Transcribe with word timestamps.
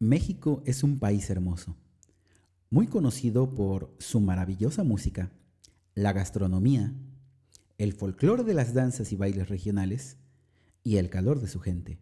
México 0.00 0.62
es 0.64 0.82
un 0.82 0.98
país 0.98 1.28
hermoso, 1.28 1.76
muy 2.70 2.86
conocido 2.86 3.54
por 3.54 3.94
su 3.98 4.18
maravillosa 4.22 4.82
música, 4.82 5.30
la 5.94 6.14
gastronomía, 6.14 6.94
el 7.76 7.92
folclore 7.92 8.42
de 8.44 8.54
las 8.54 8.72
danzas 8.72 9.12
y 9.12 9.16
bailes 9.16 9.50
regionales 9.50 10.16
y 10.82 10.96
el 10.96 11.10
calor 11.10 11.42
de 11.42 11.48
su 11.48 11.60
gente. 11.60 11.98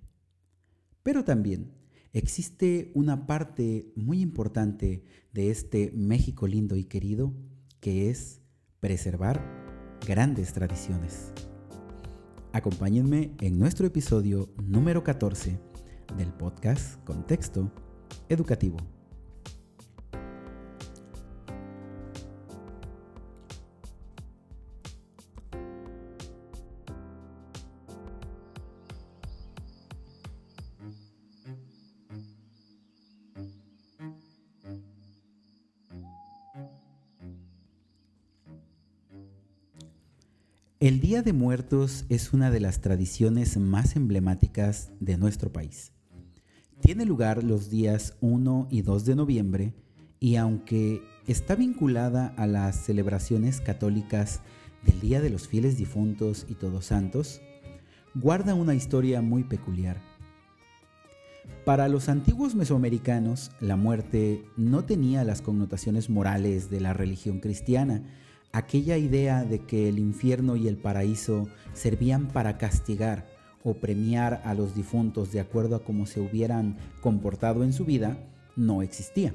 Pero 1.02 1.24
también 1.24 1.72
existe 2.12 2.92
una 2.94 3.26
parte 3.26 3.92
muy 3.96 4.20
importante 4.20 5.02
de 5.32 5.50
este 5.50 5.90
México 5.92 6.46
lindo 6.46 6.76
y 6.76 6.84
querido 6.84 7.34
que 7.80 8.10
es 8.10 8.40
preservar 8.78 9.42
grandes 10.06 10.52
tradiciones. 10.52 11.32
Acompáñenme 12.52 13.34
en 13.40 13.58
nuestro 13.58 13.88
episodio 13.88 14.54
número 14.62 15.02
14 15.02 15.58
del 16.16 16.32
podcast 16.32 17.02
Contexto 17.02 17.72
Educativo. 18.28 18.78
El 40.80 41.00
Día 41.00 41.22
de 41.22 41.32
Muertos 41.32 42.06
es 42.08 42.32
una 42.32 42.52
de 42.52 42.60
las 42.60 42.80
tradiciones 42.80 43.56
más 43.56 43.96
emblemáticas 43.96 44.92
de 45.00 45.18
nuestro 45.18 45.52
país. 45.52 45.92
Tiene 46.80 47.04
lugar 47.04 47.42
los 47.42 47.70
días 47.70 48.14
1 48.20 48.68
y 48.70 48.82
2 48.82 49.04
de 49.04 49.16
noviembre 49.16 49.74
y 50.20 50.36
aunque 50.36 51.02
está 51.26 51.54
vinculada 51.54 52.32
a 52.36 52.46
las 52.46 52.76
celebraciones 52.76 53.60
católicas 53.60 54.40
del 54.84 55.00
Día 55.00 55.20
de 55.20 55.30
los 55.30 55.48
Fieles 55.48 55.76
Difuntos 55.76 56.46
y 56.48 56.54
Todos 56.54 56.86
Santos, 56.86 57.40
guarda 58.14 58.54
una 58.54 58.74
historia 58.74 59.20
muy 59.22 59.44
peculiar. 59.44 60.00
Para 61.64 61.88
los 61.88 62.08
antiguos 62.08 62.54
mesoamericanos, 62.54 63.50
la 63.60 63.76
muerte 63.76 64.44
no 64.56 64.84
tenía 64.84 65.24
las 65.24 65.42
connotaciones 65.42 66.08
morales 66.08 66.70
de 66.70 66.80
la 66.80 66.94
religión 66.94 67.40
cristiana, 67.40 68.02
aquella 68.52 68.96
idea 68.96 69.44
de 69.44 69.58
que 69.58 69.88
el 69.88 69.98
infierno 69.98 70.56
y 70.56 70.68
el 70.68 70.78
paraíso 70.78 71.48
servían 71.74 72.28
para 72.28 72.56
castigar 72.56 73.37
o 73.68 73.74
premiar 73.74 74.40
a 74.44 74.54
los 74.54 74.74
difuntos 74.74 75.30
de 75.30 75.40
acuerdo 75.40 75.76
a 75.76 75.84
cómo 75.84 76.06
se 76.06 76.20
hubieran 76.20 76.76
comportado 77.02 77.64
en 77.64 77.72
su 77.72 77.84
vida, 77.84 78.18
no 78.56 78.82
existía. 78.82 79.32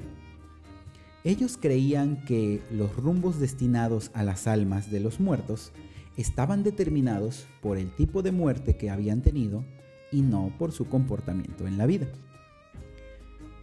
Ellos 1.22 1.56
creían 1.60 2.24
que 2.24 2.60
los 2.70 2.94
rumbos 2.96 3.38
destinados 3.38 4.10
a 4.12 4.22
las 4.22 4.46
almas 4.46 4.90
de 4.90 5.00
los 5.00 5.20
muertos 5.20 5.72
estaban 6.16 6.62
determinados 6.62 7.46
por 7.62 7.78
el 7.78 7.90
tipo 7.94 8.22
de 8.22 8.32
muerte 8.32 8.76
que 8.76 8.90
habían 8.90 9.22
tenido 9.22 9.64
y 10.12 10.22
no 10.22 10.52
por 10.58 10.72
su 10.72 10.86
comportamiento 10.86 11.66
en 11.66 11.78
la 11.78 11.86
vida. 11.86 12.06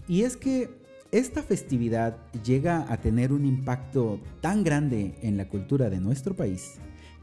Y 0.07 0.23
es 0.23 0.37
que 0.37 0.69
esta 1.11 1.43
festividad 1.43 2.17
llega 2.43 2.91
a 2.91 2.97
tener 3.01 3.33
un 3.33 3.45
impacto 3.45 4.19
tan 4.39 4.63
grande 4.63 5.15
en 5.21 5.37
la 5.37 5.49
cultura 5.49 5.89
de 5.89 5.99
nuestro 5.99 6.35
país 6.35 6.75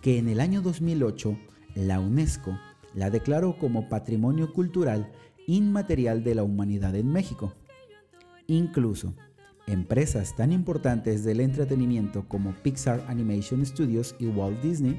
que 0.02 0.18
en 0.18 0.28
el 0.28 0.40
año 0.40 0.60
2008 0.60 1.36
la 1.74 1.98
UNESCO 1.98 2.58
la 2.98 3.10
declaró 3.10 3.56
como 3.58 3.88
Patrimonio 3.88 4.52
Cultural 4.52 5.10
Inmaterial 5.46 6.24
de 6.24 6.34
la 6.34 6.42
Humanidad 6.42 6.96
en 6.96 7.10
México. 7.12 7.54
Incluso, 8.48 9.14
empresas 9.68 10.34
tan 10.34 10.50
importantes 10.50 11.24
del 11.24 11.40
entretenimiento 11.40 12.26
como 12.26 12.52
Pixar 12.54 13.04
Animation 13.06 13.64
Studios 13.64 14.16
y 14.18 14.26
Walt 14.26 14.60
Disney 14.60 14.98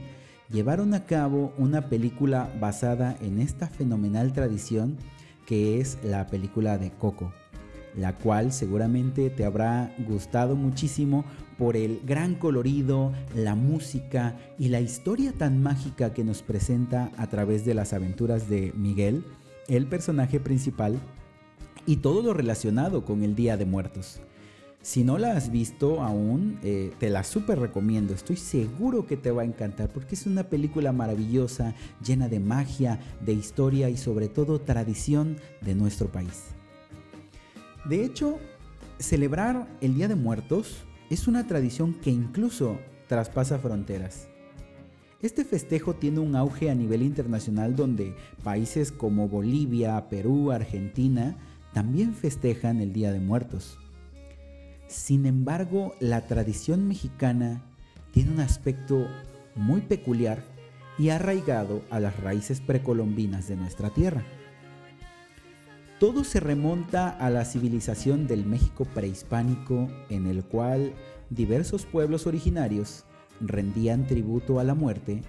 llevaron 0.49 0.93
a 0.93 1.05
cabo 1.05 1.53
una 1.57 1.89
película 1.89 2.51
basada 2.59 3.17
en 3.21 3.39
esta 3.39 3.67
fenomenal 3.67 4.31
tradición 4.31 4.97
que 5.45 5.81
es 5.81 5.97
la 6.03 6.25
película 6.27 6.77
de 6.77 6.91
Coco 6.91 7.33
la 7.95 8.15
cual 8.15 8.51
seguramente 8.51 9.29
te 9.29 9.45
habrá 9.45 9.93
gustado 9.99 10.55
muchísimo 10.55 11.25
por 11.57 11.75
el 11.75 12.01
gran 12.05 12.35
colorido, 12.35 13.11
la 13.35 13.55
música 13.55 14.37
y 14.57 14.69
la 14.69 14.79
historia 14.79 15.33
tan 15.33 15.61
mágica 15.61 16.13
que 16.13 16.23
nos 16.23 16.41
presenta 16.41 17.11
a 17.17 17.27
través 17.27 17.65
de 17.65 17.73
las 17.73 17.93
aventuras 17.93 18.49
de 18.49 18.71
Miguel, 18.75 19.25
el 19.67 19.87
personaje 19.87 20.39
principal, 20.39 20.97
y 21.85 21.97
todo 21.97 22.21
lo 22.21 22.33
relacionado 22.33 23.03
con 23.03 23.23
el 23.23 23.35
Día 23.35 23.57
de 23.57 23.65
Muertos. 23.65 24.21
Si 24.81 25.03
no 25.03 25.17
la 25.17 25.35
has 25.35 25.51
visto 25.51 26.01
aún, 26.01 26.59
eh, 26.63 26.93
te 26.99 27.09
la 27.09 27.23
súper 27.23 27.59
recomiendo. 27.59 28.13
Estoy 28.13 28.37
seguro 28.37 29.05
que 29.05 29.17
te 29.17 29.31
va 29.31 29.41
a 29.41 29.45
encantar 29.45 29.89
porque 29.89 30.15
es 30.15 30.25
una 30.25 30.43
película 30.43 30.93
maravillosa, 30.93 31.75
llena 32.05 32.29
de 32.29 32.39
magia, 32.39 32.99
de 33.25 33.33
historia 33.33 33.89
y 33.89 33.97
sobre 33.97 34.29
todo 34.29 34.61
tradición 34.61 35.37
de 35.61 35.75
nuestro 35.75 36.09
país. 36.09 36.58
De 37.85 38.03
hecho, 38.03 38.39
celebrar 38.99 39.67
el 39.81 39.95
Día 39.95 40.07
de 40.07 40.15
Muertos 40.15 40.83
es 41.09 41.27
una 41.27 41.47
tradición 41.47 41.93
que 41.93 42.11
incluso 42.11 42.79
traspasa 43.07 43.57
fronteras. 43.59 44.27
Este 45.21 45.43
festejo 45.43 45.95
tiene 45.95 46.19
un 46.19 46.35
auge 46.35 46.69
a 46.69 46.75
nivel 46.75 47.01
internacional 47.01 47.75
donde 47.75 48.15
países 48.43 48.91
como 48.91 49.27
Bolivia, 49.27 50.07
Perú, 50.09 50.51
Argentina 50.51 51.37
también 51.73 52.13
festejan 52.13 52.79
el 52.79 52.93
Día 52.93 53.11
de 53.11 53.19
Muertos. 53.19 53.77
Sin 54.87 55.25
embargo, 55.25 55.93
la 55.99 56.25
tradición 56.25 56.87
mexicana 56.87 57.61
tiene 58.11 58.31
un 58.31 58.39
aspecto 58.39 59.07
muy 59.55 59.81
peculiar 59.81 60.43
y 60.97 61.09
arraigado 61.09 61.83
a 61.89 61.99
las 61.99 62.17
raíces 62.19 62.59
precolombinas 62.61 63.47
de 63.47 63.55
nuestra 63.55 63.89
tierra. 63.89 64.23
Todo 65.99 66.23
se 66.23 66.39
remonta 66.39 67.09
a 67.09 67.29
la 67.29 67.43
civilización 67.43 68.25
del 68.25 68.45
México 68.45 68.85
prehispánico 68.85 69.89
en 70.09 70.27
el 70.27 70.45
cual 70.45 70.93
diversos 71.29 71.85
pueblos 71.85 72.25
originarios 72.25 73.03
rendían 73.41 74.07
tributo 74.07 74.61
a 74.61 74.63
la 74.63 74.75
muerte 74.75 75.21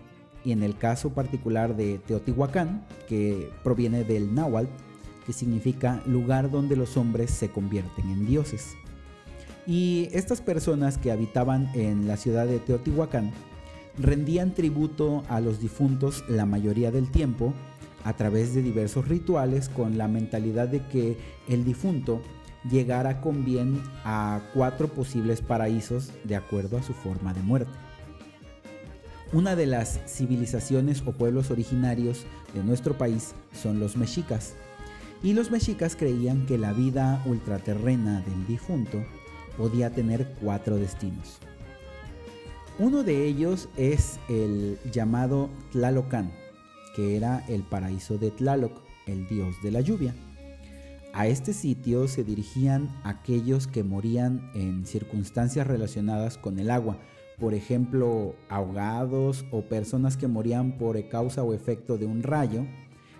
y 0.44 0.52
en 0.52 0.62
el 0.62 0.78
caso 0.78 1.10
particular 1.10 1.76
de 1.76 1.98
Teotihuacán, 1.98 2.86
que 3.08 3.50
proviene 3.64 4.04
del 4.04 4.32
náhuatl, 4.32 4.70
que 5.26 5.32
significa 5.32 6.02
lugar 6.06 6.52
donde 6.52 6.76
los 6.76 6.96
hombres 6.96 7.32
se 7.32 7.50
convierten 7.50 8.08
en 8.08 8.26
dioses. 8.26 8.76
Y 9.66 10.08
estas 10.12 10.40
personas 10.40 10.98
que 10.98 11.10
habitaban 11.10 11.68
en 11.74 12.06
la 12.06 12.16
ciudad 12.16 12.46
de 12.46 12.60
Teotihuacán 12.60 13.32
rendían 13.98 14.54
tributo 14.54 15.24
a 15.28 15.40
los 15.40 15.60
difuntos 15.60 16.24
la 16.28 16.46
mayoría 16.46 16.92
del 16.92 17.10
tiempo 17.10 17.52
a 18.04 18.14
través 18.14 18.54
de 18.54 18.62
diversos 18.62 19.08
rituales 19.08 19.68
con 19.68 19.98
la 19.98 20.08
mentalidad 20.08 20.68
de 20.68 20.86
que 20.86 21.16
el 21.48 21.64
difunto 21.64 22.22
llegara 22.70 23.20
con 23.20 23.44
bien 23.44 23.82
a 24.04 24.40
cuatro 24.54 24.88
posibles 24.88 25.40
paraísos 25.40 26.12
de 26.24 26.36
acuerdo 26.36 26.78
a 26.78 26.82
su 26.82 26.92
forma 26.92 27.32
de 27.32 27.42
muerte. 27.42 27.72
Una 29.32 29.54
de 29.54 29.66
las 29.66 30.00
civilizaciones 30.06 31.02
o 31.06 31.12
pueblos 31.12 31.50
originarios 31.50 32.26
de 32.52 32.64
nuestro 32.64 32.98
país 32.98 33.34
son 33.52 33.78
los 33.78 33.96
mexicas, 33.96 34.54
y 35.22 35.34
los 35.34 35.50
mexicas 35.50 35.96
creían 35.96 36.46
que 36.46 36.58
la 36.58 36.72
vida 36.72 37.22
ultraterrena 37.26 38.22
del 38.22 38.46
difunto 38.46 39.04
podía 39.56 39.90
tener 39.90 40.34
cuatro 40.40 40.76
destinos. 40.76 41.38
Uno 42.78 43.02
de 43.02 43.26
ellos 43.26 43.68
es 43.76 44.18
el 44.28 44.78
llamado 44.90 45.50
Tlalocan, 45.70 46.32
que 46.94 47.16
era 47.16 47.44
el 47.48 47.62
paraíso 47.62 48.18
de 48.18 48.30
Tlaloc, 48.30 48.72
el 49.06 49.26
dios 49.28 49.54
de 49.62 49.70
la 49.70 49.80
lluvia. 49.80 50.14
A 51.12 51.26
este 51.26 51.52
sitio 51.52 52.06
se 52.06 52.22
dirigían 52.22 52.88
aquellos 53.02 53.66
que 53.66 53.82
morían 53.82 54.50
en 54.54 54.86
circunstancias 54.86 55.66
relacionadas 55.66 56.38
con 56.38 56.58
el 56.58 56.70
agua, 56.70 56.98
por 57.38 57.54
ejemplo, 57.54 58.36
ahogados 58.48 59.44
o 59.50 59.62
personas 59.62 60.16
que 60.16 60.28
morían 60.28 60.78
por 60.78 61.08
causa 61.08 61.42
o 61.42 61.52
efecto 61.54 61.98
de 61.98 62.06
un 62.06 62.22
rayo, 62.22 62.64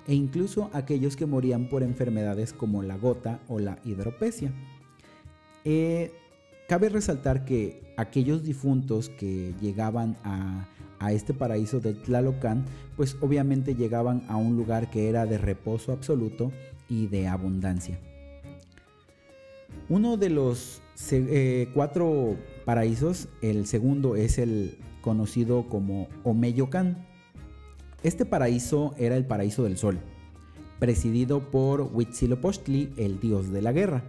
e 0.07 0.15
incluso 0.15 0.71
aquellos 0.73 1.17
que 1.17 1.27
morían 1.27 1.69
por 1.69 1.83
enfermedades 1.83 2.53
como 2.53 2.83
la 2.83 2.97
gota 2.97 3.41
o 3.49 3.59
la 3.59 3.79
hidropesia. 3.85 4.53
Eh, 5.65 6.13
cabe 6.69 6.89
resaltar 6.89 7.45
que 7.45 7.93
aquellos 7.97 8.45
difuntos 8.45 9.09
que 9.09 9.55
llegaban 9.61 10.17
a 10.23 10.69
a 11.01 11.13
este 11.13 11.35
paraíso 11.35 11.81
de 11.81 11.95
Tlalocan, 11.95 12.65
pues 12.97 13.17
obviamente 13.21 13.75
llegaban 13.75 14.23
a 14.29 14.37
un 14.37 14.57
lugar 14.57 14.91
que 14.91 15.09
era 15.09 15.27
de 15.27 15.39
reposo 15.39 15.91
absoluto 15.93 16.53
y 16.89 17.09
de 17.09 17.27
abundancia. 17.27 17.99
Uno 19.89 20.17
de 20.17 20.31
los 20.31 20.81
eh, 21.11 21.69
cuatro 21.75 22.37
paraísos, 22.65 23.29
el 23.43 23.67
segundo 23.67 24.15
es 24.15 24.39
el 24.39 24.79
conocido 25.01 25.69
como 25.69 26.07
Omeyocan. 26.23 27.05
Este 28.05 28.25
paraíso 28.25 28.95
era 28.97 29.17
el 29.17 29.27
paraíso 29.27 29.65
del 29.65 29.77
sol 29.77 29.99
presidido 30.81 31.51
por 31.51 31.83
Huitzilopochtli, 31.83 32.95
el 32.97 33.21
dios 33.21 33.53
de 33.53 33.63
la 33.63 33.71
guerra. 33.71 34.03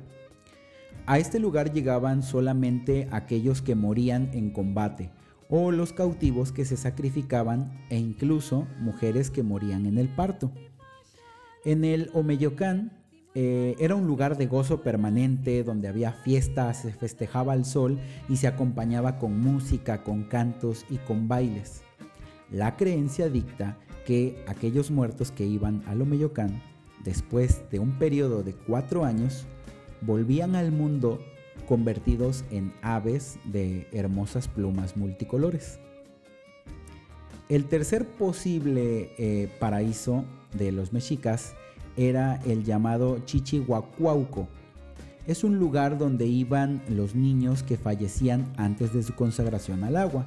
A 1.06 1.20
este 1.20 1.38
lugar 1.38 1.74
llegaban 1.74 2.24
solamente 2.24 3.08
aquellos 3.12 3.62
que 3.62 3.76
morían 3.76 4.32
en 4.34 4.50
combate, 4.50 5.12
o 5.52 5.70
los 5.72 5.92
cautivos 5.92 6.52
que 6.52 6.66
se 6.66 6.78
sacrificaban, 6.78 7.86
e 7.90 7.98
incluso 7.98 8.68
mujeres 8.80 9.30
que 9.30 9.44
morían 9.44 9.86
en 9.86 9.98
el 9.98 10.08
parto. 10.08 10.52
En 11.66 11.84
el 11.84 12.10
Omeyocán 12.14 12.94
eh, 13.36 13.76
era 13.78 13.96
un 13.96 14.08
lugar 14.08 14.38
de 14.38 14.48
gozo 14.48 14.82
permanente 14.82 15.64
donde 15.64 15.90
había 15.90 16.14
fiestas, 16.14 16.82
se 16.82 16.94
festejaba 16.94 17.54
el 17.54 17.66
sol 17.66 18.00
y 18.30 18.38
se 18.38 18.48
acompañaba 18.48 19.20
con 19.20 19.40
música, 19.40 20.04
con 20.04 20.24
cantos 20.24 20.86
y 20.90 20.98
con 20.98 21.28
bailes. 21.28 21.84
La 22.50 22.78
creencia 22.78 23.30
dicta 23.30 23.78
que 24.06 24.44
aquellos 24.48 24.90
muertos 24.90 25.32
que 25.32 25.46
iban 25.46 25.84
al 25.86 26.02
Omeyocán, 26.02 26.62
después 27.04 27.70
de 27.70 27.80
un 27.80 28.00
periodo 28.00 28.42
de 28.42 28.54
cuatro 28.54 29.04
años, 29.04 29.46
volvían 30.02 30.56
al 30.56 30.72
mundo 30.72 31.20
convertidos 31.62 32.44
en 32.52 32.74
aves 32.82 33.38
de 33.46 33.88
hermosas 33.92 34.48
plumas 34.48 34.98
multicolores. 34.98 35.80
El 37.50 37.66
tercer 37.66 38.08
posible 38.08 39.12
eh, 39.18 39.50
paraíso 39.60 40.24
de 40.58 40.72
los 40.72 40.94
mexicas 40.94 41.54
era 41.98 42.40
el 42.46 42.64
llamado 42.64 43.20
Chichihuacuauco. 43.26 44.48
Es 45.28 45.44
un 45.44 45.60
lugar 45.60 45.98
donde 45.98 46.26
iban 46.26 46.82
los 46.90 47.14
niños 47.14 47.64
que 47.64 47.78
fallecían 47.78 48.52
antes 48.58 48.94
de 48.94 49.04
su 49.04 49.14
consagración 49.16 49.84
al 49.84 49.98
agua. 49.98 50.26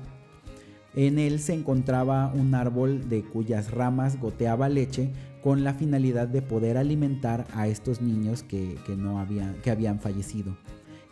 En 0.95 1.19
él 1.19 1.41
se 1.41 1.55
encontraba 1.55 2.33
un 2.33 2.55
árbol 2.55 3.09
de 3.09 3.23
cuyas 3.23 3.71
ramas 3.73 4.21
goteaba 4.21 4.69
leche 4.69 5.11
con 5.43 5.65
la 5.65 5.75
finalidad 5.75 6.29
de 6.29 6.43
poder 6.43 6.77
alimentar 6.77 7.47
a 7.55 7.67
estos 7.67 8.01
niños 8.01 8.43
que, 8.43 8.79
no 8.97 9.27
que 9.63 9.71
habían 9.71 9.99
fallecido. 9.99 10.57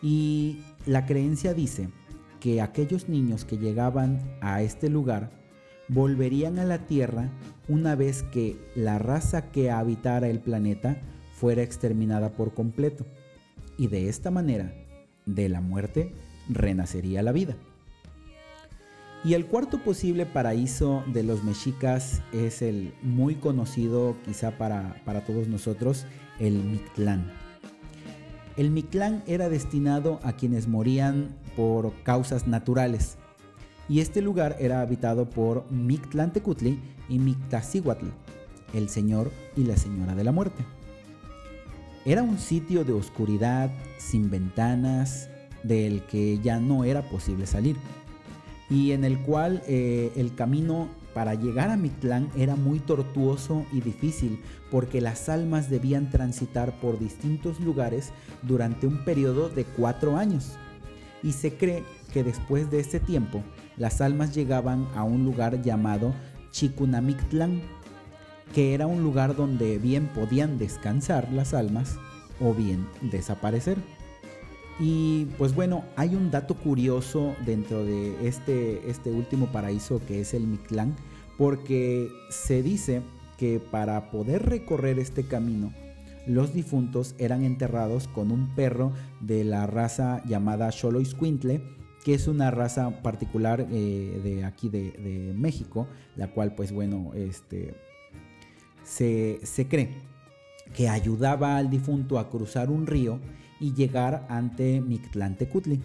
Y 0.03 0.59
la 0.85 1.07
creencia 1.07 1.55
dice 1.55 1.89
que 2.41 2.61
aquellos 2.61 3.09
niños 3.09 3.45
que 3.45 3.57
llegaban 3.57 4.37
a 4.41 4.63
este 4.63 4.91
lugar 4.91 5.31
volverían 5.89 6.59
a 6.59 6.65
la 6.65 6.87
Tierra 6.87 7.31
una 7.69 7.95
vez 7.95 8.25
que 8.25 8.57
la 8.75 8.99
raza 8.99 9.53
que 9.53 9.71
habitara 9.71 10.29
el 10.29 10.41
planeta 10.41 11.01
fuera 11.33 11.63
exterminada 11.63 12.31
por 12.31 12.53
completo. 12.53 13.07
Y 13.79 13.87
de 13.87 14.09
esta 14.09 14.31
manera, 14.31 14.75
de 15.25 15.49
la 15.49 15.61
muerte, 15.61 16.13
renacería 16.49 17.23
la 17.23 17.33
vida. 17.33 17.57
Y 19.25 19.35
el 19.35 19.47
cuarto 19.47 19.79
posible 19.79 20.27
paraíso 20.27 21.05
de 21.13 21.23
los 21.23 21.45
mexicas 21.45 22.23
es 22.33 22.61
el 22.61 22.93
muy 23.03 23.37
conocido 23.37 24.17
quizá 24.25 24.59
para, 24.59 25.01
para 25.05 25.25
todos 25.25 25.47
nosotros, 25.47 26.07
el 26.41 26.55
Mictlán. 26.65 27.42
El 28.57 28.71
Mictlán 28.71 29.23
era 29.27 29.49
destinado 29.49 30.21
a 30.23 30.35
quienes 30.35 30.69
morían 30.69 31.35
por 31.57 31.95
causas 32.03 32.47
naturales, 32.47 33.17
y 33.89 34.01
este 34.01 34.21
lugar 34.21 34.57
era 34.61 34.83
habitado 34.83 35.29
por 35.29 35.71
Mictlantecutli 35.71 36.79
y 37.09 37.19
Mictacihuatl, 37.19 38.07
el 38.75 38.89
señor 38.91 39.31
y 39.57 39.65
la 39.65 39.77
señora 39.77 40.15
de 40.15 40.25
la 40.25 40.33
muerte. 40.33 40.65
Era 42.05 42.23
un 42.23 42.39
sitio 42.39 42.85
de 42.85 42.93
oscuridad, 42.93 43.71
sin 43.99 44.31
ventanas, 44.31 45.31
del 45.63 46.03
que 46.03 46.39
ya 46.41 46.61
no 46.61 46.85
era 46.85 47.09
posible 47.09 47.47
salir, 47.47 47.77
y 48.69 48.93
en 48.93 49.05
el 49.05 49.19
cual 49.19 49.63
eh, 49.67 50.13
el 50.17 50.35
camino 50.35 50.89
para 51.15 51.35
llegar 51.35 51.71
a 51.71 51.77
Mictlán 51.77 52.31
era 52.37 52.57
muy 52.57 52.79
tortuoso 52.79 53.67
y 53.73 53.81
difícil 53.81 54.41
porque 54.71 55.01
las 55.01 55.29
almas 55.29 55.69
debían 55.69 56.11
transitar 56.11 56.81
por 56.81 56.99
distintos 56.99 57.61
lugares 57.61 58.13
durante 58.43 58.87
un 58.87 59.05
periodo 59.05 59.49
de 59.49 59.65
cuatro 59.65 60.17
años. 60.17 60.53
Y 61.23 61.33
se 61.33 61.55
cree 61.55 61.85
que 62.13 62.25
después 62.25 62.71
de 62.71 62.81
ese 62.81 63.01
tiempo 63.01 63.43
las 63.77 64.01
almas 64.01 64.35
llegaban 64.35 64.89
a 64.95 65.05
un 65.05 65.25
lugar 65.25 65.63
llamado 65.63 66.15
Chicunamictlán, 66.51 67.63
que 68.55 68.75
era 68.75 68.87
un 68.87 69.03
lugar 69.03 69.37
donde 69.37 69.79
bien 69.79 70.09
podían 70.09 70.59
descansar 70.59 71.33
las 71.33 71.55
almas 71.55 71.97
o 72.41 72.55
bien 72.55 72.87
desaparecer. 73.01 73.79
Y 74.81 75.27
pues 75.39 75.55
bueno, 75.55 75.85
hay 75.97 76.15
un 76.15 76.31
dato 76.31 76.55
curioso 76.55 77.35
dentro 77.45 77.85
de 77.85 78.27
este, 78.27 78.89
este 78.91 79.11
último 79.11 79.47
paraíso 79.53 80.01
que 80.07 80.21
es 80.21 80.35
el 80.35 80.47
Mictlán, 80.47 80.95
porque 81.39 82.11
se 82.31 82.63
dice 82.63 83.03
que 83.39 83.61
para 83.61 84.11
poder 84.11 84.45
recorrer 84.47 84.99
este 84.99 85.25
camino, 85.25 85.73
los 86.27 86.55
difuntos 86.55 87.15
eran 87.19 87.43
enterrados 87.45 88.09
con 88.09 88.31
un 88.31 88.55
perro 88.55 88.93
de 89.21 89.45
la 89.45 89.67
raza 89.67 90.23
llamada 90.25 90.71
Xoloitzcuintle, 90.71 91.63
que 92.05 92.15
es 92.15 92.29
una 92.29 92.51
raza 92.51 93.03
particular 93.03 93.67
eh, 93.71 94.21
de 94.23 94.45
aquí 94.45 94.69
de, 94.69 95.33
México, 95.37 95.87
la 96.17 96.29
cual 96.29 96.55
pues 96.55 96.73
bueno, 96.73 97.13
este, 97.15 97.75
se, 98.85 99.67
cree 99.69 99.91
que 100.75 100.89
ayudaba 100.89 101.57
al 101.57 101.71
difunto 101.71 102.19
a 102.19 102.31
cruzar 102.31 102.71
un 102.71 102.87
río 102.87 103.19
y 103.63 103.73
llegar 103.75 104.27
ante 104.29 104.81
Mictlantecutli, 104.81 105.81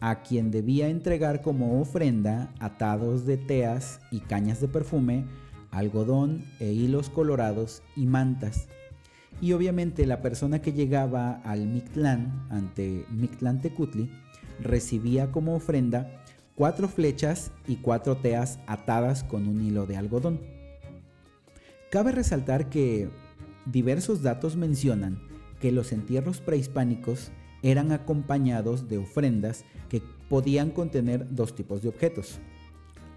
a 0.00 0.22
quien 0.22 0.50
debía 0.50 0.88
entregar 0.88 1.42
como 1.42 1.78
ofrenda 1.78 2.54
atados 2.58 3.26
de 3.26 3.36
teas 3.36 4.00
y 4.10 4.20
cañas 4.20 4.62
de 4.62 4.68
perfume, 4.68 5.26
algodón 5.70 6.42
e 6.58 6.72
hilos 6.72 7.10
colorados 7.10 7.82
y 7.96 8.06
mantas. 8.06 8.66
Y 9.42 9.52
obviamente 9.52 10.06
la 10.06 10.22
persona 10.22 10.62
que 10.62 10.72
llegaba 10.72 11.42
al 11.44 11.66
Mictlán 11.66 12.46
ante 12.48 13.04
Mictlantecutli 13.10 14.10
recibía 14.58 15.30
como 15.30 15.54
ofrenda 15.54 16.22
cuatro 16.54 16.88
flechas 16.88 17.52
y 17.68 17.76
cuatro 17.76 18.16
teas 18.16 18.58
atadas 18.66 19.22
con 19.22 19.46
un 19.46 19.60
hilo 19.60 19.84
de 19.84 19.98
algodón. 19.98 20.40
Cabe 21.90 22.12
resaltar 22.12 22.70
que 22.70 23.10
diversos 23.66 24.22
datos 24.22 24.56
mencionan 24.56 25.25
que 25.60 25.72
los 25.72 25.92
entierros 25.92 26.40
prehispánicos 26.40 27.30
eran 27.62 27.92
acompañados 27.92 28.88
de 28.88 28.98
ofrendas 28.98 29.64
que 29.88 30.02
podían 30.28 30.70
contener 30.70 31.34
dos 31.34 31.54
tipos 31.54 31.82
de 31.82 31.88
objetos. 31.88 32.38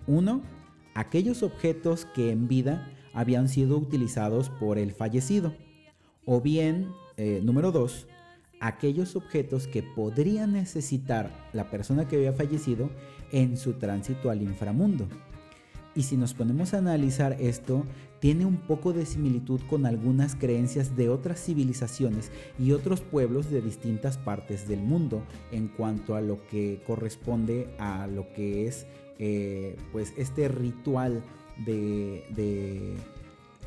Uno, 0.07 0.41
aquellos 0.95 1.43
objetos 1.43 2.05
que 2.05 2.31
en 2.31 2.47
vida 2.47 2.91
habían 3.13 3.49
sido 3.49 3.77
utilizados 3.77 4.49
por 4.49 4.77
el 4.77 4.91
fallecido. 4.91 5.53
O 6.25 6.41
bien, 6.41 6.89
eh, 7.17 7.41
número 7.43 7.71
dos, 7.71 8.07
aquellos 8.59 9.15
objetos 9.15 9.67
que 9.67 9.83
podría 9.83 10.47
necesitar 10.47 11.31
la 11.53 11.69
persona 11.69 12.07
que 12.07 12.17
había 12.17 12.33
fallecido 12.33 12.89
en 13.31 13.57
su 13.57 13.73
tránsito 13.73 14.29
al 14.29 14.41
inframundo. 14.41 15.07
Y 15.95 16.03
si 16.03 16.17
nos 16.17 16.33
ponemos 16.33 16.73
a 16.73 16.77
analizar 16.77 17.35
esto, 17.39 17.85
tiene 18.19 18.45
un 18.45 18.57
poco 18.57 18.93
de 18.93 19.05
similitud 19.05 19.61
con 19.69 19.85
algunas 19.85 20.35
creencias 20.35 20.95
de 20.95 21.09
otras 21.09 21.43
civilizaciones 21.43 22.31
y 22.57 22.71
otros 22.71 23.01
pueblos 23.01 23.49
de 23.49 23.61
distintas 23.61 24.17
partes 24.17 24.67
del 24.67 24.81
mundo 24.81 25.23
en 25.51 25.67
cuanto 25.67 26.15
a 26.15 26.21
lo 26.21 26.45
que 26.47 26.81
corresponde 26.85 27.69
a 27.79 28.07
lo 28.07 28.31
que 28.33 28.67
es 28.67 28.85
eh, 29.17 29.77
pues 29.91 30.13
este 30.17 30.47
ritual 30.47 31.23
de, 31.65 32.95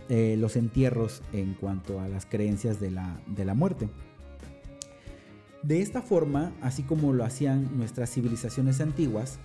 eh, 0.09 0.37
los 0.39 0.57
entierros 0.57 1.23
en 1.33 1.55
cuanto 1.55 2.01
a 2.01 2.09
las 2.09 2.27
creencias 2.27 2.81
de 2.81 2.91
la 2.91 3.55
muerte. 3.55 3.89
De 5.63 5.81
esta 5.81 6.03
forma, 6.03 6.53
así 6.61 6.83
como 6.83 7.13
lo 7.13 7.25
hacían 7.25 7.77
nuestras 7.77 8.11
civilizaciones 8.11 8.81
antiguas, 8.81 9.39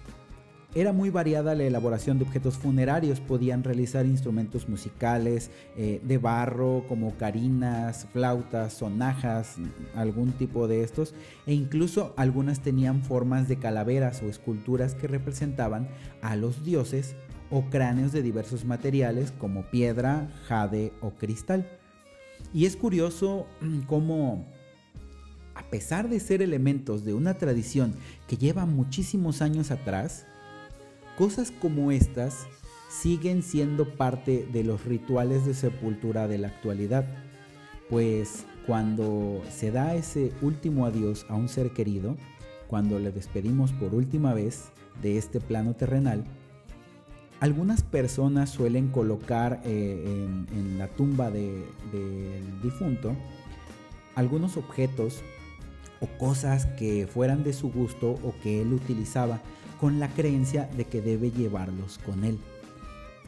era 0.80 0.94
muy 0.94 1.10
variada 1.10 1.56
la 1.56 1.64
elaboración 1.64 2.20
de 2.20 2.26
objetos 2.26 2.56
funerarios. 2.56 3.20
Podían 3.20 3.64
realizar 3.64 4.06
instrumentos 4.06 4.70
musicales 4.70 5.50
eh, 5.76 6.00
de 6.04 6.18
barro 6.20 6.86
como 6.88 7.18
carinas, 7.18 8.08
flautas, 8.14 8.74
sonajas, 8.74 9.56
algún 9.96 10.34
tipo 10.34 10.68
de 10.68 10.84
estos. 10.84 11.16
E 11.48 11.54
incluso 11.54 12.14
algunas 12.16 12.60
tenían 12.60 13.04
formas 13.04 13.48
de 13.48 13.58
calaveras 13.58 14.22
o 14.22 14.28
esculturas 14.28 14.94
que 14.94 15.08
representaban 15.08 15.90
a 16.22 16.36
los 16.36 16.64
dioses 16.64 17.16
o 17.50 17.64
cráneos 17.72 18.12
de 18.12 18.22
diversos 18.22 18.64
materiales 18.64 19.32
como 19.32 19.64
piedra, 19.72 20.30
jade 20.48 20.94
o 21.02 21.10
cristal. 21.10 21.68
Y 22.54 22.66
es 22.68 22.76
curioso 22.76 23.48
cómo 23.88 24.46
a 25.56 25.64
pesar 25.72 26.08
de 26.08 26.20
ser 26.20 26.44
elementos 26.44 27.04
de 27.04 27.16
una 27.16 27.34
tradición 27.34 27.96
que 28.28 28.38
lleva 28.38 28.68
muchísimos 28.68 29.42
años 29.42 29.72
atrás, 29.72 30.28
cosas 31.18 31.52
como 31.52 31.92
estas 31.92 32.48
siguen 32.90 33.44
siendo 33.44 33.96
parte 33.96 34.48
de 34.52 34.64
los 34.64 34.86
rituales 34.86 35.46
de 35.46 35.54
sepultura 35.54 36.28
de 36.28 36.38
la 36.38 36.48
actualidad, 36.48 37.06
pues 37.90 38.46
cuando 38.66 39.42
se 39.50 39.72
da 39.72 39.96
ese 39.96 40.32
último 40.42 40.86
adiós 40.86 41.26
a 41.30 41.36
un 41.36 41.50
ser 41.50 41.72
querido, 41.72 42.16
cuando 42.68 43.00
le 43.00 43.12
despedimos 43.12 43.72
por 43.74 43.94
última 43.94 44.34
vez 44.34 44.72
de 45.02 45.18
este 45.18 45.40
plano 45.40 45.74
terrenal, 45.74 46.24
algunas 47.40 47.84
personas 47.84 48.50
suelen 48.50 48.88
colocar 48.88 49.62
eh, 49.64 50.28
en, 50.54 50.78
la 50.78 50.88
tumba 50.88 51.30
del 51.30 51.64
difunto 52.64 53.16
algunos 54.16 54.58
objetos 54.58 55.22
o 56.00 56.08
cosas 56.18 56.66
que 56.66 57.08
fueran 57.08 57.44
de 57.44 57.54
su 57.54 57.72
gusto 57.72 58.12
o 58.12 58.34
que 58.42 58.62
él 58.62 58.74
utilizaba 58.74 59.40
con 59.80 60.00
la 60.00 60.10
creencia 60.10 60.70
de 60.76 60.86
que 60.86 61.02
debe 61.02 61.32
llevarlos 61.32 62.00
con 62.00 62.24
él. 62.24 62.40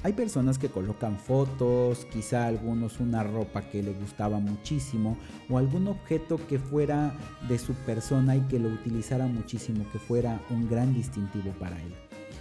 Hay 0.02 0.14
personas 0.14 0.58
que 0.58 0.70
colocan 0.70 1.18
fotos, 1.18 2.06
quizá 2.06 2.48
algunos 2.48 3.02
una 3.02 3.22
ropa 3.22 3.64
que 3.64 3.84
le 3.84 3.92
gustaba 3.92 4.40
muchísimo 4.40 5.18
o 5.50 5.58
algún 5.58 5.90
objeto 5.90 6.40
que 6.48 6.58
fuera 6.58 7.14
de 7.50 7.60
su 7.60 7.74
persona 7.74 8.38
y 8.38 8.42
que 8.42 8.60
lo 8.60 8.70
utilizara 8.70 9.28
muchísimo, 9.28 9.86
que 9.92 10.00
fuera 10.00 10.42
un 10.52 10.70
gran 10.70 10.94
distintivo 10.94 11.52
para 11.60 11.76
él. 11.82 11.94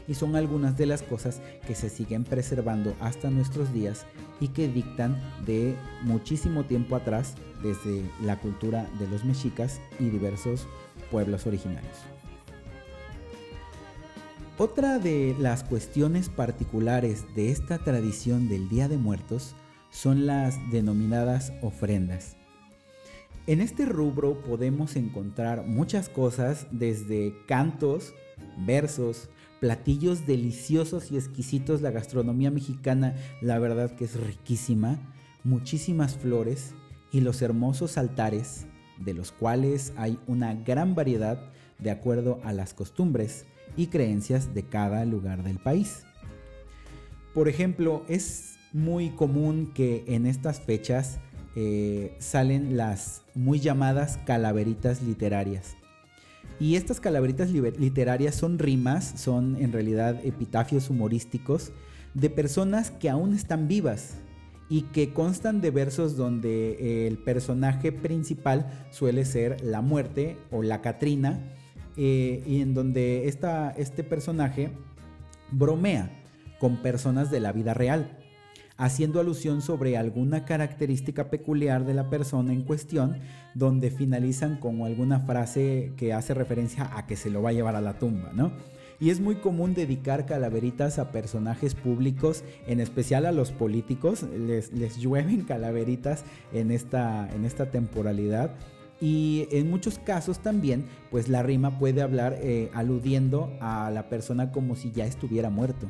Y 0.07 0.15
son 0.15 0.37
algunas 0.37 0.79
de 0.79 0.87
las 0.87 1.03
cosas 1.03 1.43
que 1.67 1.75
se 1.75 1.91
siguen 1.91 2.23
preservando 2.23 2.95
hasta 3.01 3.29
nuestros 3.29 3.73
días 3.75 4.07
y 4.41 4.49
que 4.49 4.69
dictan 4.69 5.21
de 5.45 5.77
muchísimo 6.03 6.65
tiempo 6.65 6.95
atrás 6.95 7.35
desde 7.63 8.09
la 8.23 8.39
cultura 8.39 8.89
de 9.01 9.09
los 9.09 9.25
mexicas 9.25 9.81
y 9.99 10.09
diversos 10.09 10.69
pueblos 11.11 11.47
originarios. 11.47 12.18
Otra 14.61 14.99
de 14.99 15.37
las 15.39 15.63
cuestiones 15.63 16.29
particulares 16.29 17.25
de 17.37 17.53
esta 17.53 17.79
tradición 17.79 18.49
del 18.49 18.69
Día 18.69 18.89
de 18.89 18.97
Muertos 18.97 19.55
son 19.91 20.27
las 20.27 20.57
denominadas 20.73 21.53
ofrendas. 21.63 22.37
En 23.47 23.61
este 23.61 23.87
rubro 23.87 24.43
podemos 24.43 24.97
encontrar 24.97 25.65
muchas 25.65 26.09
cosas 26.09 26.67
desde 26.73 27.37
cantos, 27.47 28.15
versos, 28.67 29.31
platillos 29.61 30.27
deliciosos 30.27 31.13
y 31.13 31.19
exquisitos. 31.19 31.81
La 31.81 31.93
gastronomía 31.93 32.51
mexicana 32.51 33.15
la 33.41 33.61
verdad 33.61 33.93
que 33.93 34.07
es 34.07 34.19
riquísima, 34.19 34.99
muchísimas 35.45 36.17
flores 36.17 36.75
y 37.13 37.21
los 37.21 37.43
hermosos 37.43 37.97
altares, 37.97 38.67
de 38.99 39.15
los 39.15 39.31
cuales 39.31 39.93
hay 39.97 40.19
una 40.27 40.53
gran 40.55 40.97
variedad 40.97 41.53
de 41.79 41.93
acuerdo 41.93 42.41
a 42.43 42.53
las 42.53 42.75
costumbres 42.75 43.47
y 43.77 43.89
creencias 43.89 44.55
de 44.55 44.63
cada 44.63 45.05
lugar 45.05 45.43
del 45.43 45.59
país. 45.59 46.05
Por 47.35 47.49
ejemplo, 47.49 48.05
es 48.09 48.57
muy 48.73 49.11
común 49.11 49.71
que 49.75 50.05
en 50.07 50.27
estas 50.27 50.61
fechas 50.61 51.19
eh, 51.57 52.15
salen 52.19 52.77
las 52.77 53.23
muy 53.35 53.61
llamadas 53.61 54.19
calaveritas 54.25 55.03
literarias. 55.03 55.77
Y 56.61 56.75
estas 56.75 57.01
calaveritas 57.01 57.51
literarias 57.51 58.35
son 58.35 58.59
rimas, 58.59 59.13
son 59.17 59.57
en 59.61 59.73
realidad 59.73 60.19
epitafios 60.25 60.91
humorísticos 60.91 61.71
de 62.15 62.31
personas 62.31 62.91
que 62.91 63.09
aún 63.09 63.35
están 63.35 63.69
vivas 63.69 64.15
y 64.69 64.83
que 64.83 65.13
constan 65.13 65.61
de 65.61 65.71
versos 65.71 66.17
donde 66.17 67.07
el 67.07 67.19
personaje 67.19 67.93
principal 67.93 68.89
suele 68.91 69.25
ser 69.25 69.63
la 69.63 69.81
muerte 69.81 70.37
o 70.51 70.63
la 70.63 70.83
Catrina 70.83 71.41
eh, 72.01 72.45
y 72.47 72.61
en 72.61 72.75
donde 72.75 73.27
este 73.27 74.05
personaje 74.05 74.71
bromea 75.51 76.11
con 76.61 76.77
personas 76.77 77.29
de 77.33 77.41
la 77.41 77.51
vida 77.51 77.75
real, 77.75 78.17
haciendo 78.77 79.19
alusión 79.19 79.63
sobre 79.63 79.97
alguna 79.97 80.45
característica 80.45 81.29
peculiar 81.29 81.85
de 81.85 81.95
la 81.95 82.09
persona 82.09 82.53
en 82.53 82.63
cuestión, 82.63 83.19
donde 83.55 83.91
finalizan 83.91 84.59
con 84.59 84.83
alguna 84.83 85.19
frase 85.19 85.93
que 85.97 86.13
hace 86.13 86.35
referencia 86.35 86.89
a 86.97 87.07
que 87.09 87.17
se 87.17 87.31
lo 87.31 87.43
va 87.43 87.51
a 87.51 87.55
llevar 87.55 87.75
a 87.75 87.81
la 87.81 87.99
tumba, 87.99 88.31
¿no? 88.33 88.53
Y 89.01 89.11
es 89.11 89.21
muy 89.21 89.37
común 89.37 89.75
dedicar 89.75 90.25
calaveritas 90.25 91.01
a 91.01 91.11
personajes 91.11 91.75
públicos, 91.75 92.45
en 92.69 92.79
especial 92.79 93.27
a 93.27 93.33
los 93.33 93.51
políticos, 93.51 94.23
les, 94.23 94.73
les 94.73 94.99
llueven 94.99 95.43
calaveritas 95.49 96.25
en 96.53 96.71
esta, 96.71 97.29
en 97.35 97.45
esta 97.45 97.73
temporalidad 97.73 98.55
y 99.01 99.47
en 99.53 99.71
muchos 99.71 99.99
casos 99.99 100.41
también, 100.41 100.87
pues 101.11 101.29
la 101.29 101.43
rima 101.43 101.79
puede 101.79 102.03
hablar 102.03 102.39
eh, 102.41 102.71
aludiendo 102.75 103.53
a 103.61 103.91
la 103.91 104.09
persona 104.09 104.51
como 104.51 104.75
si 104.75 104.91
ya 104.91 105.07
estuviera 105.07 105.51
muerto. 105.51 105.89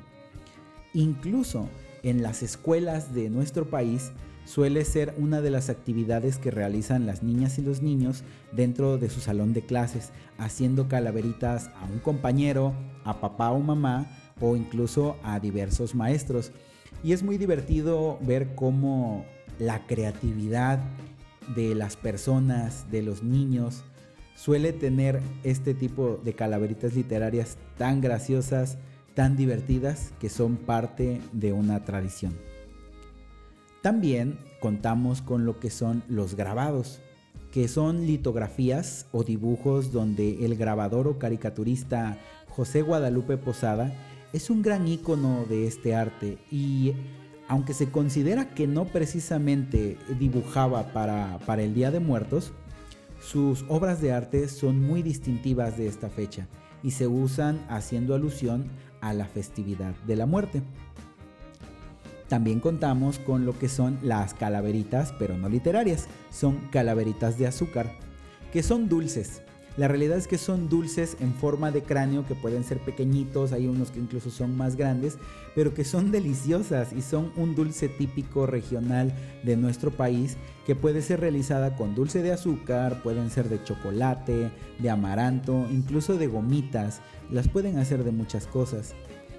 Incluso 0.93 1.69
en 2.03 2.23
las 2.23 2.43
escuelas 2.43 3.15
de 3.15 3.31
nuestro 3.31 3.71
país 3.71 4.12
suele 4.45 4.85
ser 4.85 5.15
una 5.19 5.41
de 5.41 5.50
las 5.50 5.69
actividades 5.69 6.38
que 6.38 6.50
realizan 6.50 7.07
las 7.07 7.23
niñas 7.23 7.59
y 7.59 7.62
los 7.62 7.83
niños 7.83 8.25
dentro 8.53 8.97
de 8.97 9.11
su 9.11 9.21
salón 9.21 9.53
de 9.53 9.62
clases, 9.62 10.11
haciendo 10.38 10.88
calaveritas 10.88 11.69
a 11.81 11.85
un 11.85 11.99
compañero, 11.99 12.75
a 13.05 13.21
papá 13.21 13.50
o 13.50 13.61
mamá 13.61 14.11
o 14.41 14.57
incluso 14.57 15.17
a 15.23 15.41
diversos 15.41 15.95
maestros. 15.95 16.53
Y 17.03 17.12
es 17.12 17.23
muy 17.23 17.38
divertido 17.38 18.19
ver 18.23 18.55
cómo 18.55 19.25
la 19.59 19.87
creatividad 19.87 20.81
de 21.55 21.75
las 21.75 21.97
personas, 21.97 22.90
de 22.90 23.02
los 23.02 23.23
niños, 23.23 23.85
suele 24.35 24.73
tener 24.73 25.21
este 25.43 25.75
tipo 25.75 26.21
de 26.25 26.33
calaveritas 26.35 26.95
literarias 26.95 27.57
tan 27.76 28.00
graciosas, 28.00 28.78
tan 29.14 29.37
divertidas, 29.37 30.12
que 30.21 30.28
son 30.28 30.57
parte 30.57 31.21
de 31.33 31.52
una 31.52 31.85
tradición. 31.85 32.37
También 33.83 34.38
contamos 34.61 35.23
con 35.23 35.45
lo 35.45 35.59
que 35.59 35.71
son 35.71 36.02
los 36.09 36.35
grabados, 36.35 37.00
que 37.50 37.69
son 37.69 38.07
litografías 38.07 39.07
o 39.12 39.25
dibujos 39.25 39.93
donde 39.93 40.45
el 40.45 40.57
grabador 40.57 41.09
o 41.09 41.19
caricaturista 41.19 42.19
José 42.49 42.83
Guadalupe 42.83 43.37
Posada 43.37 43.93
es 44.33 44.50
un 44.50 44.62
gran 44.62 44.87
ícono 44.87 45.47
de 45.49 45.67
este 45.67 45.95
arte 45.95 46.38
y 46.50 46.93
aunque 47.49 47.73
se 47.73 47.90
considera 47.90 48.50
que 48.50 48.67
no 48.67 48.85
precisamente 48.85 49.97
dibujaba 50.19 50.93
para, 50.93 51.62
el 51.62 51.75
Día 51.75 51.90
de 51.90 51.99
Muertos, 51.99 52.52
sus 53.21 53.64
obras 53.69 54.00
de 54.00 54.12
arte 54.12 54.49
son 54.49 54.81
muy 54.81 55.02
distintivas 55.02 55.76
de 55.76 55.88
esta 55.88 56.09
fecha 56.11 56.47
y 56.83 56.93
se 56.93 57.07
usan 57.07 57.64
haciendo 57.69 58.14
alusión 58.14 58.67
a 59.00 59.14
la 59.14 59.25
festividad 59.26 59.95
de 60.07 60.17
la 60.17 60.26
muerte. 60.26 60.62
También 62.28 62.61
contamos 62.61 63.19
con 63.19 63.47
lo 63.47 63.59
que 63.59 63.71
son 63.71 63.99
las 64.02 64.35
calaveritas, 64.35 65.14
pero 65.19 65.38
no 65.38 65.49
literarias, 65.49 66.07
son 66.31 66.59
calaveritas 66.71 67.38
de 67.38 67.47
azúcar, 67.47 67.90
que 68.52 68.62
son 68.62 68.88
dulces, 68.90 69.40
la 69.77 69.87
realidad 69.89 70.19
es 70.19 70.27
que 70.27 70.39
son 70.39 70.69
dulces 70.69 71.17
en 71.21 71.35
forma 71.35 71.71
de 71.71 71.83
cráneo 71.83 72.27
que 72.27 72.35
pueden 72.35 72.65
ser 72.65 72.79
pequeñitos, 72.79 73.53
hay 73.53 73.67
unos 73.67 73.91
que 73.91 74.01
incluso 74.01 74.31
son 74.31 74.57
más 74.57 74.77
grandes, 74.77 75.19
pero 75.55 75.75
que 75.75 75.85
son 75.85 76.11
deliciosas 76.11 76.93
y 76.93 77.03
son 77.03 77.33
un 77.37 77.55
dulce 77.55 77.89
típico 77.89 78.47
regional 78.47 79.13
de 79.45 79.57
nuestro 79.57 79.91
país 79.91 80.37
que 80.67 80.75
puede 80.75 81.03
ser 81.03 81.21
realizada 81.21 81.77
con 81.77 81.95
dulce 81.95 82.23
de 82.23 82.33
azúcar, 82.33 83.03
pueden 83.03 83.31
ser 83.31 83.49
de 83.49 83.63
chocolate, 83.63 84.51
de 84.79 84.91
amaranto, 84.91 85.67
incluso 85.71 86.17
de 86.17 86.27
gomitas, 86.27 87.01
las 87.31 87.49
pueden 87.49 87.79
hacer 87.79 88.05
de 88.05 88.11
muchas 88.11 88.47
cosas. 88.47 88.95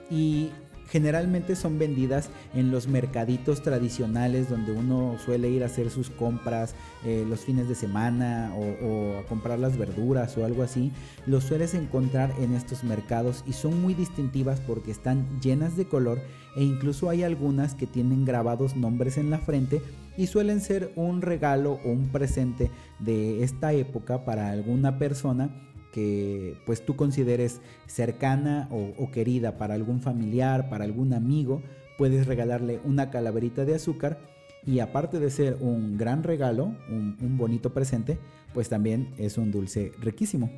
Y 0.09 0.49
generalmente 0.91 1.55
son 1.55 1.77
vendidas 1.77 2.29
en 2.53 2.71
los 2.71 2.87
mercaditos 2.87 3.61
tradicionales 3.61 4.49
donde 4.49 4.71
uno 4.71 5.17
suele 5.23 5.49
ir 5.49 5.63
a 5.63 5.67
hacer 5.67 5.89
sus 5.89 6.09
compras 6.09 6.75
eh, 7.05 7.25
los 7.27 7.41
fines 7.41 7.67
de 7.67 7.75
semana 7.75 8.53
o, 8.55 9.19
a 9.19 9.23
comprar 9.27 9.59
las 9.59 9.77
verduras 9.77 10.37
o 10.37 10.45
algo 10.45 10.63
así. 10.63 10.91
Los 11.25 11.43
sueles 11.43 11.73
encontrar 11.73 12.33
en 12.39 12.53
estos 12.53 12.83
mercados 12.83 13.43
y 13.47 13.53
son 13.53 13.81
muy 13.81 13.93
distintivas 13.93 14.59
porque 14.59 14.91
están 14.91 15.25
llenas 15.41 15.77
de 15.77 15.85
color 15.85 16.19
e 16.55 16.63
incluso 16.63 17.09
hay 17.09 17.23
algunas 17.23 17.75
que 17.75 17.87
tienen 17.87 18.25
grabados 18.25 18.75
nombres 18.75 19.17
en 19.17 19.29
la 19.29 19.39
frente 19.39 19.81
y 20.17 20.27
suelen 20.27 20.59
ser 20.59 20.91
un 20.95 21.21
regalo 21.21 21.79
o 21.85 21.91
un 21.91 22.09
presente 22.09 22.71
de 22.99 23.43
esta 23.43 23.73
época 23.73 24.25
para 24.25 24.49
alguna 24.49 24.97
persona 24.97 25.49
que 25.91 26.57
pues 26.65 26.85
tú 26.85 26.95
consideres 26.95 27.61
cercana 27.87 28.67
o, 28.71 29.11
querida 29.11 29.57
para 29.57 29.73
algún 29.73 30.01
familiar, 30.01 30.69
para 30.69 30.85
algún 30.85 31.13
amigo, 31.13 31.61
puedes 31.97 32.27
regalarle 32.27 32.79
una 32.83 33.09
calaverita 33.09 33.65
de 33.65 33.75
azúcar 33.75 34.19
y 34.65 34.79
aparte 34.79 35.19
de 35.19 35.29
ser 35.29 35.57
un 35.59 35.97
gran 35.97 36.23
regalo, 36.23 36.75
un, 36.89 37.37
bonito 37.37 37.73
presente, 37.73 38.19
pues 38.53 38.69
también 38.69 39.13
es 39.17 39.37
un 39.37 39.51
dulce 39.51 39.91
riquísimo. 39.99 40.49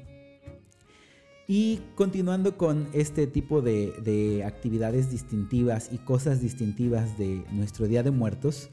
Y 1.48 1.82
continuando 1.96 2.58
con 2.58 2.88
este 2.94 3.28
tipo 3.28 3.62
de, 3.62 3.94
de, 4.04 4.44
actividades 4.46 5.12
distintivas 5.12 5.90
y 5.92 5.98
cosas 5.98 6.42
distintivas 6.42 7.18
de 7.18 7.44
nuestro 7.52 7.88
Día 7.88 8.04
de 8.04 8.12
Muertos, 8.12 8.70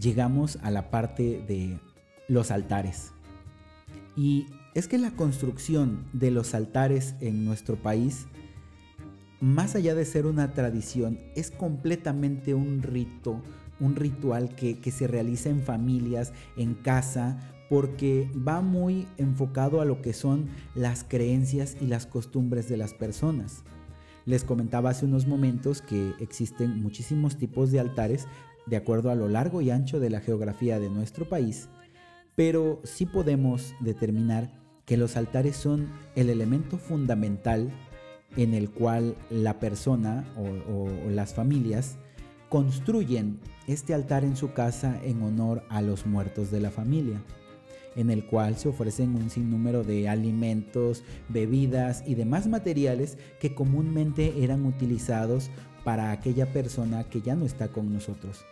llegamos 0.00 0.56
a 0.62 0.70
la 0.70 0.90
parte 0.90 1.42
de 1.46 1.78
los 2.28 2.50
altares. 2.50 3.12
Y 4.16 4.46
es 4.76 4.88
que 4.88 4.98
la 4.98 5.12
construcción 5.12 6.04
de 6.12 6.30
los 6.30 6.54
altares 6.54 7.14
en 7.20 7.46
nuestro 7.46 7.76
país, 7.76 8.26
más 9.40 9.74
allá 9.74 9.94
de 9.94 10.04
ser 10.04 10.26
una 10.26 10.52
tradición, 10.52 11.18
es 11.34 11.50
completamente 11.50 12.52
un 12.52 12.82
rito, 12.82 13.40
un 13.80 13.96
ritual 13.96 14.54
que, 14.54 14.78
se 14.92 15.06
realiza 15.06 15.48
en 15.48 15.62
familias, 15.62 16.34
en 16.58 16.74
casa, 16.74 17.38
porque 17.70 18.30
va 18.46 18.60
muy 18.60 19.08
enfocado 19.16 19.80
a 19.80 19.86
lo 19.86 20.02
que 20.02 20.12
son 20.12 20.50
las 20.74 21.04
creencias 21.04 21.78
y 21.80 21.86
las 21.86 22.04
costumbres 22.04 22.68
de 22.68 22.76
las 22.76 22.92
personas. 22.92 23.62
Les 24.26 24.44
comentaba 24.44 24.90
hace 24.90 25.06
unos 25.06 25.26
momentos 25.26 25.80
que 25.80 26.12
existen 26.20 26.82
muchísimos 26.82 27.38
tipos 27.38 27.72
de 27.72 27.80
altares 27.80 28.28
de 28.66 28.76
acuerdo 28.76 29.10
a 29.10 29.14
lo 29.14 29.26
largo 29.26 29.62
y 29.62 29.70
ancho 29.70 30.00
de 30.00 30.10
la 30.10 30.20
geografía 30.20 30.78
de 30.78 30.90
nuestro 30.90 31.26
país, 31.26 31.70
pero 32.34 32.82
sí 32.84 33.06
podemos 33.06 33.74
determinar 33.80 34.65
que 34.86 34.96
los 34.96 35.16
altares 35.16 35.56
son 35.56 35.88
el 36.14 36.30
elemento 36.30 36.78
fundamental 36.78 37.70
en 38.36 38.54
el 38.54 38.70
cual 38.70 39.16
la 39.30 39.58
persona 39.58 40.24
o, 40.36 40.88
las 41.10 41.34
familias 41.34 41.96
construyen 42.48 43.40
este 43.66 43.94
altar 43.94 44.24
en 44.24 44.36
su 44.36 44.52
casa 44.52 45.00
en 45.02 45.22
honor 45.22 45.64
a 45.68 45.82
los 45.82 46.06
muertos 46.06 46.50
de 46.50 46.60
la 46.60 46.70
familia, 46.70 47.20
en 47.96 48.10
el 48.10 48.24
cual 48.24 48.56
se 48.56 48.68
ofrecen 48.68 49.16
un 49.16 49.30
sinnúmero 49.30 49.82
de 49.82 50.08
alimentos, 50.08 51.02
bebidas 51.28 52.04
y 52.06 52.14
demás 52.14 52.46
materiales 52.46 53.18
que 53.40 53.54
comúnmente 53.54 54.44
eran 54.44 54.64
utilizados 54.64 55.50
para 55.82 56.12
aquella 56.12 56.52
persona 56.52 57.04
que 57.04 57.22
ya 57.22 57.34
no 57.34 57.44
está 57.44 57.68
con 57.68 57.92
nosotros 57.92 58.44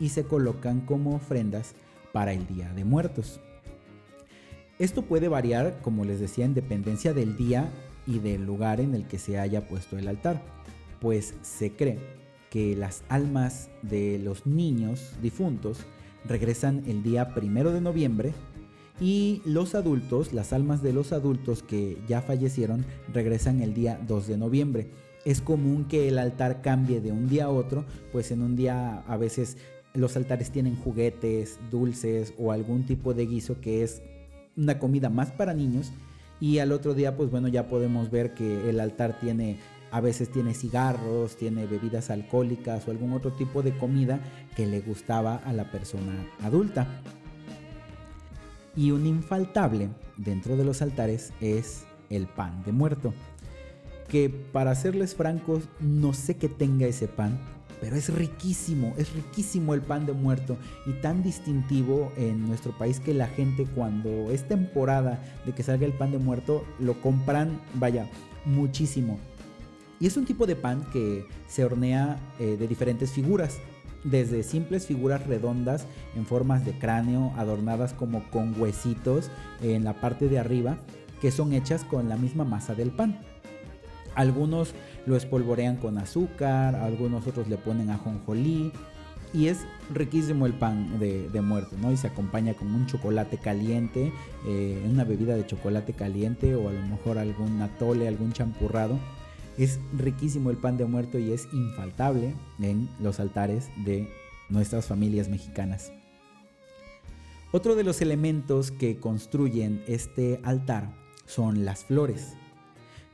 y 0.00 0.10
se 0.10 0.24
colocan 0.24 0.80
como 0.80 1.14
ofrendas 1.14 1.74
para 2.12 2.32
el 2.32 2.46
Día 2.46 2.72
de 2.72 2.84
Muertos. 2.84 3.40
Esto 4.82 5.02
puede 5.02 5.28
variar, 5.28 5.78
como 5.80 6.04
les 6.04 6.18
decía, 6.18 6.44
en 6.44 6.54
dependencia 6.54 7.14
del 7.14 7.36
día 7.36 7.70
y 8.04 8.18
del 8.18 8.44
lugar 8.44 8.80
en 8.80 8.96
el 8.96 9.06
que 9.06 9.16
se 9.16 9.38
haya 9.38 9.68
puesto 9.68 9.96
el 9.96 10.08
altar, 10.08 10.42
pues 11.00 11.34
se 11.42 11.70
cree 11.70 12.00
que 12.50 12.74
las 12.74 13.04
almas 13.08 13.70
de 13.82 14.18
los 14.18 14.44
niños 14.44 15.12
difuntos 15.22 15.86
regresan 16.24 16.82
el 16.88 17.04
día 17.04 17.32
primero 17.32 17.72
de 17.72 17.80
noviembre 17.80 18.32
y 19.00 19.40
los 19.44 19.76
adultos, 19.76 20.32
las 20.32 20.52
almas 20.52 20.82
de 20.82 20.92
los 20.92 21.12
adultos 21.12 21.62
que 21.62 21.96
ya 22.08 22.20
fallecieron, 22.20 22.84
regresan 23.14 23.62
el 23.62 23.74
día 23.74 24.00
2 24.08 24.26
de 24.26 24.36
noviembre. 24.36 24.90
Es 25.24 25.40
común 25.40 25.84
que 25.84 26.08
el 26.08 26.18
altar 26.18 26.60
cambie 26.60 27.00
de 27.00 27.12
un 27.12 27.28
día 27.28 27.44
a 27.44 27.50
otro, 27.50 27.84
pues 28.10 28.32
en 28.32 28.42
un 28.42 28.56
día 28.56 29.04
a 29.06 29.16
veces 29.16 29.58
los 29.94 30.16
altares 30.16 30.50
tienen 30.50 30.74
juguetes, 30.74 31.60
dulces 31.70 32.34
o 32.36 32.50
algún 32.50 32.84
tipo 32.84 33.14
de 33.14 33.26
guiso 33.26 33.60
que 33.60 33.84
es 33.84 34.02
una 34.56 34.78
comida 34.78 35.08
más 35.08 35.30
para 35.30 35.54
niños 35.54 35.92
y 36.40 36.58
al 36.58 36.72
otro 36.72 36.94
día 36.94 37.16
pues 37.16 37.30
bueno 37.30 37.48
ya 37.48 37.68
podemos 37.68 38.10
ver 38.10 38.34
que 38.34 38.68
el 38.68 38.80
altar 38.80 39.18
tiene 39.20 39.58
a 39.92 40.00
veces 40.00 40.30
tiene 40.30 40.54
cigarros, 40.54 41.36
tiene 41.36 41.66
bebidas 41.66 42.10
alcohólicas 42.10 42.88
o 42.88 42.90
algún 42.90 43.12
otro 43.12 43.30
tipo 43.32 43.62
de 43.62 43.76
comida 43.76 44.20
que 44.56 44.66
le 44.66 44.80
gustaba 44.80 45.36
a 45.36 45.52
la 45.52 45.70
persona 45.70 46.26
adulta. 46.42 46.86
Y 48.74 48.90
un 48.90 49.04
infaltable 49.04 49.90
dentro 50.16 50.56
de 50.56 50.64
los 50.64 50.80
altares 50.80 51.34
es 51.42 51.84
el 52.08 52.26
pan 52.26 52.62
de 52.64 52.72
muerto. 52.72 53.12
Que 54.08 54.30
para 54.30 54.74
serles 54.74 55.14
francos, 55.14 55.64
no 55.78 56.14
sé 56.14 56.38
qué 56.38 56.48
tenga 56.48 56.86
ese 56.86 57.06
pan, 57.06 57.38
pero 57.82 57.96
es 57.96 58.14
riquísimo, 58.14 58.94
es 58.96 59.12
riquísimo 59.12 59.74
el 59.74 59.80
pan 59.82 60.06
de 60.06 60.12
muerto 60.12 60.56
y 60.86 60.92
tan 61.02 61.24
distintivo 61.24 62.12
en 62.16 62.46
nuestro 62.46 62.70
país 62.78 63.00
que 63.00 63.12
la 63.12 63.26
gente 63.26 63.66
cuando 63.74 64.30
es 64.30 64.46
temporada 64.46 65.20
de 65.44 65.52
que 65.52 65.64
salga 65.64 65.84
el 65.84 65.92
pan 65.92 66.12
de 66.12 66.18
muerto 66.18 66.64
lo 66.78 67.00
compran, 67.00 67.60
vaya, 67.74 68.08
muchísimo. 68.44 69.18
Y 69.98 70.06
es 70.06 70.16
un 70.16 70.26
tipo 70.26 70.46
de 70.46 70.54
pan 70.54 70.86
que 70.92 71.26
se 71.48 71.64
hornea 71.64 72.20
eh, 72.38 72.56
de 72.56 72.68
diferentes 72.68 73.10
figuras, 73.10 73.58
desde 74.04 74.44
simples 74.44 74.86
figuras 74.86 75.26
redondas 75.26 75.84
en 76.14 76.24
formas 76.24 76.64
de 76.64 76.78
cráneo, 76.78 77.32
adornadas 77.36 77.94
como 77.94 78.22
con 78.30 78.60
huesitos 78.60 79.28
en 79.60 79.82
la 79.82 80.00
parte 80.00 80.28
de 80.28 80.38
arriba, 80.38 80.78
que 81.20 81.32
son 81.32 81.52
hechas 81.52 81.82
con 81.82 82.08
la 82.08 82.16
misma 82.16 82.44
masa 82.44 82.76
del 82.76 82.92
pan. 82.92 83.18
Algunos 84.14 84.74
lo 85.06 85.16
espolvorean 85.16 85.76
con 85.76 85.98
azúcar, 85.98 86.74
algunos 86.76 87.26
otros 87.26 87.48
le 87.48 87.56
ponen 87.56 87.90
ajonjolí 87.90 88.72
y 89.34 89.48
es 89.48 89.60
riquísimo 89.92 90.46
el 90.46 90.52
pan 90.52 90.98
de, 90.98 91.40
muerte, 91.40 91.76
¿no? 91.80 91.90
Y 91.90 91.96
se 91.96 92.06
acompaña 92.06 92.54
con 92.54 92.74
un 92.74 92.86
chocolate 92.86 93.38
caliente, 93.38 94.12
eh, 94.46 94.86
una 94.90 95.04
bebida 95.04 95.34
de 95.34 95.46
chocolate 95.46 95.94
caliente 95.94 96.54
o 96.54 96.68
a 96.68 96.72
lo 96.72 96.82
mejor 96.82 97.18
algún 97.18 97.60
atole, 97.62 98.08
algún 98.08 98.32
champurrado. 98.32 98.98
Es 99.58 99.80
riquísimo 99.96 100.50
el 100.50 100.56
pan 100.56 100.76
de 100.76 100.84
muerto 100.84 101.18
y 101.18 101.32
es 101.32 101.48
infaltable 101.52 102.34
en 102.60 102.88
los 103.00 103.20
altares 103.20 103.70
de 103.84 104.08
nuestras 104.48 104.86
familias 104.86 105.28
mexicanas. 105.28 105.92
Otro 107.52 107.74
de 107.74 107.84
los 107.84 108.00
elementos 108.00 108.70
que 108.70 108.98
construyen 108.98 109.82
este 109.86 110.40
altar 110.42 110.94
son 111.26 111.64
las 111.64 111.84
flores. 111.84 112.34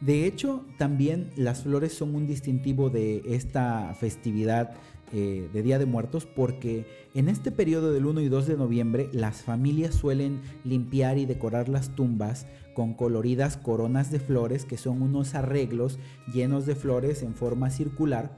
De 0.00 0.26
hecho, 0.26 0.64
también 0.76 1.30
las 1.36 1.62
flores 1.62 1.92
son 1.92 2.14
un 2.14 2.26
distintivo 2.26 2.88
de 2.88 3.22
esta 3.26 3.94
festividad 3.94 4.74
eh, 5.12 5.48
de 5.52 5.62
Día 5.62 5.78
de 5.78 5.86
Muertos 5.86 6.26
porque 6.26 6.86
en 7.14 7.28
este 7.28 7.50
periodo 7.50 7.92
del 7.92 8.06
1 8.06 8.20
y 8.20 8.28
2 8.28 8.46
de 8.46 8.56
noviembre 8.56 9.08
las 9.12 9.42
familias 9.42 9.94
suelen 9.94 10.42
limpiar 10.64 11.16
y 11.16 11.24
decorar 11.24 11.68
las 11.70 11.96
tumbas 11.96 12.46
con 12.74 12.92
coloridas 12.92 13.56
coronas 13.56 14.10
de 14.10 14.20
flores 14.20 14.66
que 14.66 14.76
son 14.76 15.00
unos 15.00 15.34
arreglos 15.34 15.98
llenos 16.30 16.66
de 16.66 16.74
flores 16.74 17.22
en 17.22 17.34
forma 17.34 17.70
circular 17.70 18.36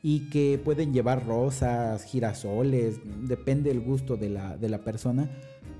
y 0.00 0.30
que 0.30 0.60
pueden 0.64 0.92
llevar 0.92 1.26
rosas, 1.26 2.04
girasoles, 2.04 3.00
depende 3.22 3.70
del 3.70 3.80
gusto 3.80 4.16
de 4.16 4.30
la, 4.30 4.56
de 4.56 4.68
la 4.68 4.78
persona, 4.78 5.28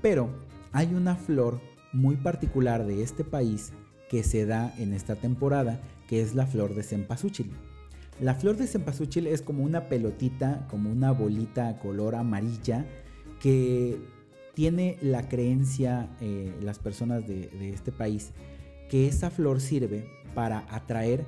pero 0.01 0.29
hay 0.73 0.93
una 0.93 1.15
flor 1.15 1.61
muy 1.93 2.17
particular 2.17 2.85
de 2.85 3.01
este 3.01 3.23
país 3.23 3.71
que 4.09 4.23
se 4.23 4.45
da 4.45 4.73
en 4.77 4.93
esta 4.93 5.15
temporada, 5.15 5.81
que 6.07 6.21
es 6.21 6.35
la 6.35 6.45
flor 6.45 6.75
de 6.75 6.83
cempasúchil. 6.83 7.51
La 8.19 8.35
flor 8.35 8.57
de 8.57 8.67
cempasúchil 8.67 9.27
es 9.27 9.41
como 9.41 9.63
una 9.63 9.89
pelotita, 9.89 10.67
como 10.69 10.91
una 10.91 11.11
bolita 11.11 11.79
color 11.79 12.15
amarilla 12.15 12.85
que 13.41 13.99
tiene 14.53 14.97
la 15.01 15.27
creencia 15.27 16.09
eh, 16.21 16.55
las 16.61 16.77
personas 16.77 17.27
de, 17.27 17.47
de 17.47 17.71
este 17.71 17.91
país 17.91 18.31
que 18.89 19.07
esa 19.07 19.31
flor 19.31 19.59
sirve 19.59 20.07
para 20.35 20.65
atraer 20.69 21.25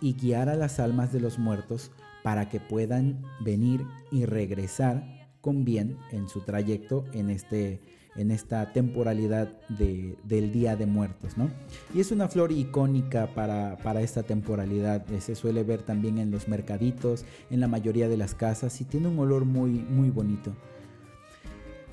y 0.00 0.14
guiar 0.14 0.48
a 0.48 0.56
las 0.56 0.80
almas 0.80 1.12
de 1.12 1.20
los 1.20 1.38
muertos 1.38 1.92
para 2.24 2.48
que 2.48 2.58
puedan 2.58 3.22
venir 3.40 3.86
y 4.10 4.24
regresar 4.24 5.28
con 5.40 5.64
bien 5.64 5.98
en 6.10 6.28
su 6.28 6.40
trayecto 6.40 7.04
en 7.12 7.30
este 7.30 7.80
en 8.16 8.30
esta 8.30 8.72
temporalidad 8.72 9.48
del 9.68 10.52
Día 10.52 10.76
de 10.76 10.86
Muertos, 10.86 11.36
¿no? 11.36 11.50
Y 11.94 12.00
es 12.00 12.12
una 12.12 12.28
flor 12.28 12.52
icónica 12.52 13.28
para, 13.34 14.00
esta 14.00 14.22
temporalidad, 14.22 15.10
eh, 15.12 15.20
se 15.20 15.34
suele 15.34 15.62
ver 15.62 15.82
también 15.82 16.18
en 16.18 16.30
los 16.30 16.48
mercaditos, 16.48 17.24
en 17.50 17.60
la 17.60 17.68
mayoría 17.68 18.08
de 18.08 18.16
las 18.16 18.34
casas 18.34 18.80
y 18.80 18.84
tiene 18.84 19.08
un 19.08 19.18
olor 19.18 19.44
muy, 19.44 19.70
muy 19.70 20.10
bonito. 20.10 20.52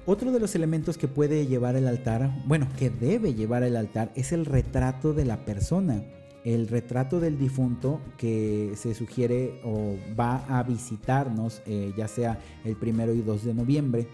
Otro 0.06 0.32
de 0.32 0.40
los 0.40 0.56
elementos 0.56 0.98
que 0.98 1.08
puede 1.08 1.46
llevar 1.46 1.76
el 1.76 1.88
altar, 1.88 2.32
bueno, 2.48 2.68
que 2.78 2.90
debe 2.90 3.36
llevar 3.36 3.64
el 3.64 3.76
altar, 3.76 4.12
es 4.16 4.32
el 4.32 4.46
retrato 4.46 5.14
de 5.14 5.26
la 5.26 5.46
persona. 5.46 6.04
El 6.44 6.68
retrato 6.68 7.20
del 7.20 7.38
difunto 7.38 8.02
que 8.18 8.72
se 8.76 8.96
sugiere 8.96 9.62
o 9.64 9.96
va 10.20 10.38
a 10.48 10.64
visitarnos, 10.64 11.62
eh, 11.68 11.94
ya 11.96 12.08
sea 12.08 12.40
el 12.66 12.76
primero 12.78 13.14
y 13.14 13.22
2 13.22 13.46
de 13.46 13.54
noviembre. 13.54 14.08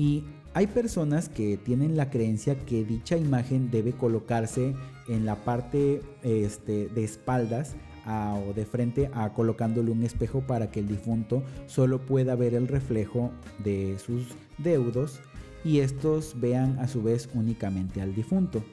Y 0.00 0.24
hay 0.54 0.66
personas 0.66 1.28
que 1.28 1.58
tienen 1.58 1.94
la 1.94 2.08
creencia 2.08 2.58
que 2.58 2.86
dicha 2.86 3.18
imagen 3.18 3.70
debe 3.70 3.92
colocarse 3.92 4.74
en 5.08 5.26
la 5.26 5.36
parte 5.44 6.00
este, 6.22 6.88
de 6.88 7.04
espaldas 7.04 7.76
o 8.06 8.54
de 8.54 8.64
frente 8.64 9.10
a 9.12 9.34
colocándole 9.34 9.90
un 9.90 10.02
espejo 10.02 10.40
para 10.40 10.70
que 10.70 10.80
el 10.80 10.88
difunto 10.88 11.42
solo 11.66 11.98
pueda 11.98 12.34
ver 12.34 12.54
el 12.54 12.66
reflejo 12.66 13.30
de 13.62 13.98
sus 13.98 14.28
deudos 14.56 15.20
y 15.64 15.80
estos 15.80 16.40
vean 16.40 16.78
a 16.78 16.88
su 16.88 17.02
vez 17.02 17.28
únicamente 17.34 18.00
al 18.00 18.14
difunto. 18.14 18.64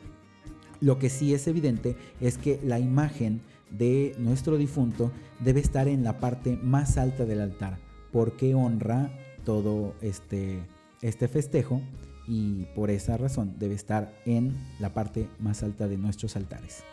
Lo 0.80 0.98
que 0.98 1.10
sí 1.10 1.34
es 1.34 1.46
evidente 1.48 1.98
es 2.22 2.38
que 2.38 2.58
la 2.64 2.80
imagen 2.80 3.42
de 3.70 4.16
nuestro 4.18 4.56
difunto 4.56 5.12
debe 5.42 5.60
estar 5.60 5.90
en 5.90 6.06
la 6.06 6.22
parte 6.22 6.58
más 6.64 6.98
alta 6.98 7.26
del 7.26 7.42
altar 7.42 7.80
porque 8.14 8.56
honra 8.56 9.12
todo 9.44 9.94
este 10.02 10.62
este 11.02 11.28
festejo 11.28 11.82
y 12.28 12.66
por 12.76 12.90
esa 12.92 13.18
razón 13.18 13.56
debe 13.58 13.76
estar 13.76 14.14
en 14.26 14.56
la 14.80 14.94
parte 14.94 15.30
más 15.40 15.64
alta 15.64 15.88
de 15.88 15.98
nuestros 15.98 16.36
altares. 16.36 16.84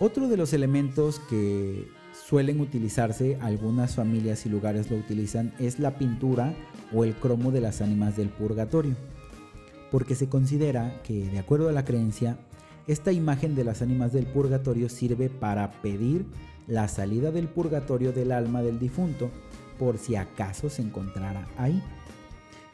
Otro 0.00 0.28
de 0.28 0.36
los 0.36 0.52
elementos 0.52 1.20
que 1.28 1.88
suelen 2.12 2.60
utilizarse, 2.60 3.36
algunas 3.40 3.96
familias 3.96 4.46
y 4.46 4.48
lugares 4.48 4.90
lo 4.90 4.96
utilizan, 4.96 5.52
es 5.58 5.78
la 5.78 5.98
pintura 5.98 6.54
o 6.94 7.04
el 7.04 7.14
cromo 7.14 7.50
de 7.50 7.60
las 7.60 7.80
ánimas 7.80 8.16
del 8.16 8.28
purgatorio, 8.28 8.94
porque 9.90 10.14
se 10.14 10.28
considera 10.28 11.02
que, 11.02 11.28
de 11.28 11.38
acuerdo 11.38 11.68
a 11.68 11.72
la 11.72 11.84
creencia, 11.84 12.38
esta 12.86 13.12
imagen 13.12 13.54
de 13.54 13.64
las 13.64 13.82
ánimas 13.82 14.12
del 14.12 14.26
purgatorio 14.26 14.88
sirve 14.88 15.28
para 15.28 15.72
pedir 15.82 16.24
la 16.66 16.88
salida 16.88 17.30
del 17.30 17.48
purgatorio 17.48 18.12
del 18.12 18.32
alma 18.32 18.62
del 18.62 18.78
difunto 18.78 19.30
por 19.78 19.98
si 19.98 20.16
acaso 20.16 20.70
se 20.70 20.82
encontrara 20.82 21.48
ahí 21.56 21.82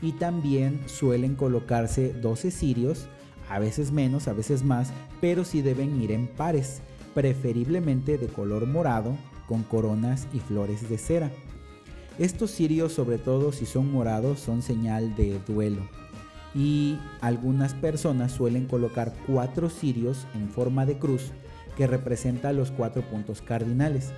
y 0.00 0.12
también 0.12 0.80
suelen 0.86 1.34
colocarse 1.34 2.12
12 2.12 2.50
cirios, 2.50 3.08
a 3.48 3.58
veces 3.58 3.92
menos, 3.92 4.28
a 4.28 4.32
veces 4.32 4.64
más, 4.64 4.92
pero 5.20 5.44
sí 5.44 5.62
deben 5.62 6.00
ir 6.00 6.12
en 6.12 6.26
pares. 6.26 6.80
preferiblemente 7.14 8.18
de 8.18 8.26
color 8.26 8.66
morado, 8.66 9.16
con 9.46 9.62
coronas 9.62 10.26
y 10.32 10.40
flores 10.40 10.88
de 10.88 10.98
cera. 10.98 11.30
Estos 12.18 12.50
cirios, 12.50 12.92
sobre 12.92 13.18
todo 13.18 13.52
si 13.52 13.66
son 13.66 13.92
morados, 13.92 14.40
son 14.40 14.62
señal 14.62 15.14
de 15.14 15.38
duelo. 15.46 15.82
Y 16.54 16.98
algunas 17.20 17.74
personas 17.74 18.32
suelen 18.32 18.66
colocar 18.66 19.14
cuatro 19.26 19.68
cirios 19.68 20.26
en 20.34 20.48
forma 20.48 20.86
de 20.86 20.98
cruz 20.98 21.32
que 21.76 21.86
representa 21.86 22.52
los 22.52 22.70
cuatro 22.70 23.02
puntos 23.02 23.42
cardinales, 23.42 24.12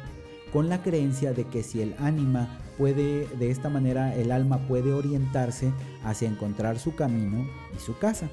con 0.53 0.69
la 0.69 0.83
creencia 0.83 1.33
de 1.33 1.45
que 1.45 1.63
si 1.63 1.83
el 1.83 1.95
ánima 1.99 2.49
puede, 2.79 3.27
de 3.37 3.51
esta 3.51 3.69
manera 3.69 4.15
el 4.15 4.33
alma 4.33 4.59
puede 4.67 4.93
orientarse 4.93 5.73
hacia 6.05 6.29
encontrar 6.29 6.79
su 6.79 6.95
camino 6.95 7.47
y 7.77 7.81
su 7.81 7.99
casa. 7.99 8.29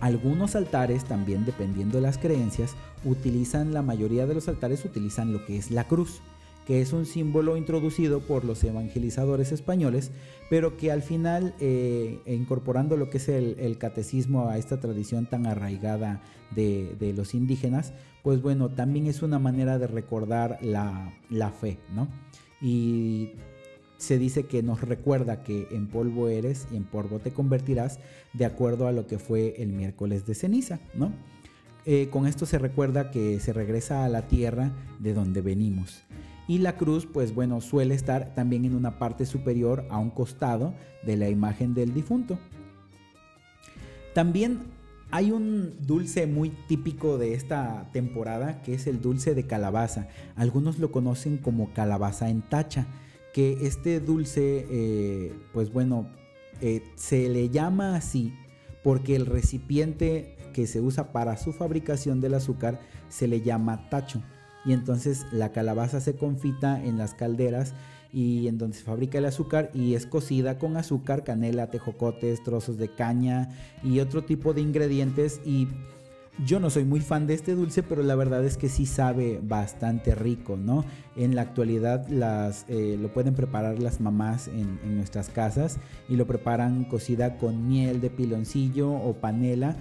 Algunos 0.00 0.56
altares, 0.56 1.04
también 1.04 1.44
dependiendo 1.44 1.98
de 1.98 2.02
las 2.02 2.18
creencias, 2.18 2.74
utilizan, 3.04 3.72
la 3.72 3.82
mayoría 3.82 4.26
de 4.26 4.34
los 4.34 4.48
altares 4.48 4.84
utilizan 4.84 5.32
lo 5.32 5.44
que 5.44 5.56
es 5.56 5.70
la 5.70 5.84
cruz, 5.84 6.20
que 6.66 6.80
es 6.80 6.92
un 6.92 7.06
símbolo 7.06 7.56
introducido 7.56 8.20
por 8.20 8.44
los 8.44 8.62
evangelizadores 8.62 9.52
españoles, 9.52 10.10
pero 10.48 10.76
que 10.76 10.92
al 10.92 11.02
final, 11.02 11.54
eh, 11.60 12.20
incorporando 12.26 12.96
lo 12.96 13.10
que 13.10 13.18
es 13.18 13.28
el, 13.28 13.76
catecismo 13.78 14.48
a 14.48 14.58
esta 14.58 14.78
tradición 14.80 15.26
tan 15.26 15.46
arraigada 15.46 16.22
de, 16.54 17.12
los 17.16 17.34
indígenas, 17.34 17.92
pues 18.22 18.40
bueno, 18.42 18.68
también 18.68 19.06
es 19.06 19.22
una 19.22 19.38
manera 19.38 19.78
de 19.78 19.86
recordar 19.86 20.58
la, 20.62 21.14
la 21.30 21.50
fe, 21.50 21.78
¿no? 21.94 22.08
Y 22.60 23.32
se 23.96 24.18
dice 24.18 24.44
que 24.44 24.62
nos 24.62 24.80
recuerda 24.80 25.42
que 25.42 25.68
en 25.70 25.88
polvo 25.88 26.28
eres 26.28 26.66
y 26.72 26.76
en 26.76 26.84
polvo 26.84 27.18
te 27.18 27.32
convertirás 27.32 27.98
de 28.32 28.44
acuerdo 28.44 28.86
a 28.86 28.92
lo 28.92 29.06
que 29.06 29.18
fue 29.18 29.54
el 29.58 29.72
miércoles 29.72 30.26
de 30.26 30.34
ceniza, 30.34 30.80
¿no? 30.94 31.12
Eh, 31.84 32.08
con 32.10 32.26
esto 32.26 32.46
se 32.46 32.58
recuerda 32.58 33.10
que 33.10 33.40
se 33.40 33.52
regresa 33.52 34.04
a 34.04 34.08
la 34.08 34.28
tierra 34.28 34.70
de 35.00 35.14
donde 35.14 35.40
venimos. 35.40 36.02
Y 36.48 36.58
la 36.58 36.76
cruz, 36.76 37.06
pues 37.06 37.34
bueno, 37.34 37.60
suele 37.60 37.94
estar 37.94 38.34
también 38.34 38.64
en 38.64 38.74
una 38.74 38.98
parte 38.98 39.26
superior 39.26 39.86
a 39.90 39.98
un 39.98 40.10
costado 40.10 40.74
de 41.04 41.16
la 41.16 41.28
imagen 41.28 41.74
del 41.74 41.94
difunto. 41.94 42.38
También 44.14 44.60
hay 45.10 45.30
un 45.30 45.74
dulce 45.86 46.26
muy 46.26 46.50
típico 46.68 47.18
de 47.18 47.34
esta 47.34 47.88
temporada 47.92 48.62
que 48.62 48.74
es 48.74 48.86
el 48.86 49.00
dulce 49.00 49.34
de 49.34 49.46
calabaza. 49.46 50.08
Algunos 50.36 50.78
lo 50.78 50.90
conocen 50.90 51.38
como 51.38 51.72
calabaza 51.72 52.28
en 52.28 52.42
tacha 52.42 52.86
que 53.32 53.58
este 53.62 54.00
dulce, 54.00 54.66
eh, 54.70 55.34
pues 55.52 55.72
bueno, 55.72 56.06
eh, 56.60 56.82
se 56.96 57.28
le 57.28 57.48
llama 57.48 57.96
así 57.96 58.32
porque 58.82 59.16
el 59.16 59.26
recipiente 59.26 60.36
que 60.52 60.66
se 60.66 60.80
usa 60.80 61.12
para 61.12 61.36
su 61.36 61.52
fabricación 61.52 62.20
del 62.20 62.34
azúcar 62.34 62.80
se 63.08 63.28
le 63.28 63.40
llama 63.40 63.88
tacho. 63.90 64.22
Y 64.64 64.72
entonces 64.72 65.26
la 65.32 65.52
calabaza 65.52 66.00
se 66.00 66.14
confita 66.14 66.82
en 66.82 66.98
las 66.98 67.14
calderas 67.14 67.74
y 68.12 68.46
en 68.48 68.58
donde 68.58 68.76
se 68.76 68.84
fabrica 68.84 69.18
el 69.18 69.24
azúcar 69.24 69.70
y 69.74 69.94
es 69.94 70.06
cocida 70.06 70.58
con 70.58 70.76
azúcar, 70.76 71.24
canela, 71.24 71.70
tejocotes, 71.70 72.42
trozos 72.42 72.76
de 72.76 72.88
caña 72.88 73.48
y 73.82 74.00
otro 74.00 74.22
tipo 74.24 74.52
de 74.52 74.60
ingredientes 74.60 75.40
y 75.44 75.68
yo 76.46 76.60
no 76.60 76.70
soy 76.70 76.84
muy 76.84 77.00
fan 77.00 77.26
de 77.26 77.34
este 77.34 77.54
dulce, 77.54 77.82
pero 77.82 78.02
la 78.02 78.14
verdad 78.14 78.44
es 78.44 78.56
que 78.56 78.68
sí 78.68 78.86
sabe 78.86 79.38
bastante 79.42 80.14
rico, 80.14 80.56
¿no? 80.56 80.84
En 81.14 81.34
la 81.34 81.42
actualidad 81.42 82.08
las, 82.08 82.64
eh, 82.68 82.96
lo 83.00 83.12
pueden 83.12 83.34
preparar 83.34 83.78
las 83.78 84.00
mamás 84.00 84.48
en, 84.48 84.96
nuestras 84.96 85.28
casas 85.28 85.78
y 86.08 86.16
lo 86.16 86.26
preparan 86.26 86.84
cocida 86.84 87.36
con 87.36 87.68
miel 87.68 88.00
de 88.00 88.08
piloncillo 88.08 88.90
o 88.90 89.14
panela, 89.14 89.76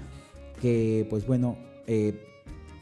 que 0.61 1.07
pues 1.09 1.25
bueno, 1.25 1.57
eh, 1.87 2.30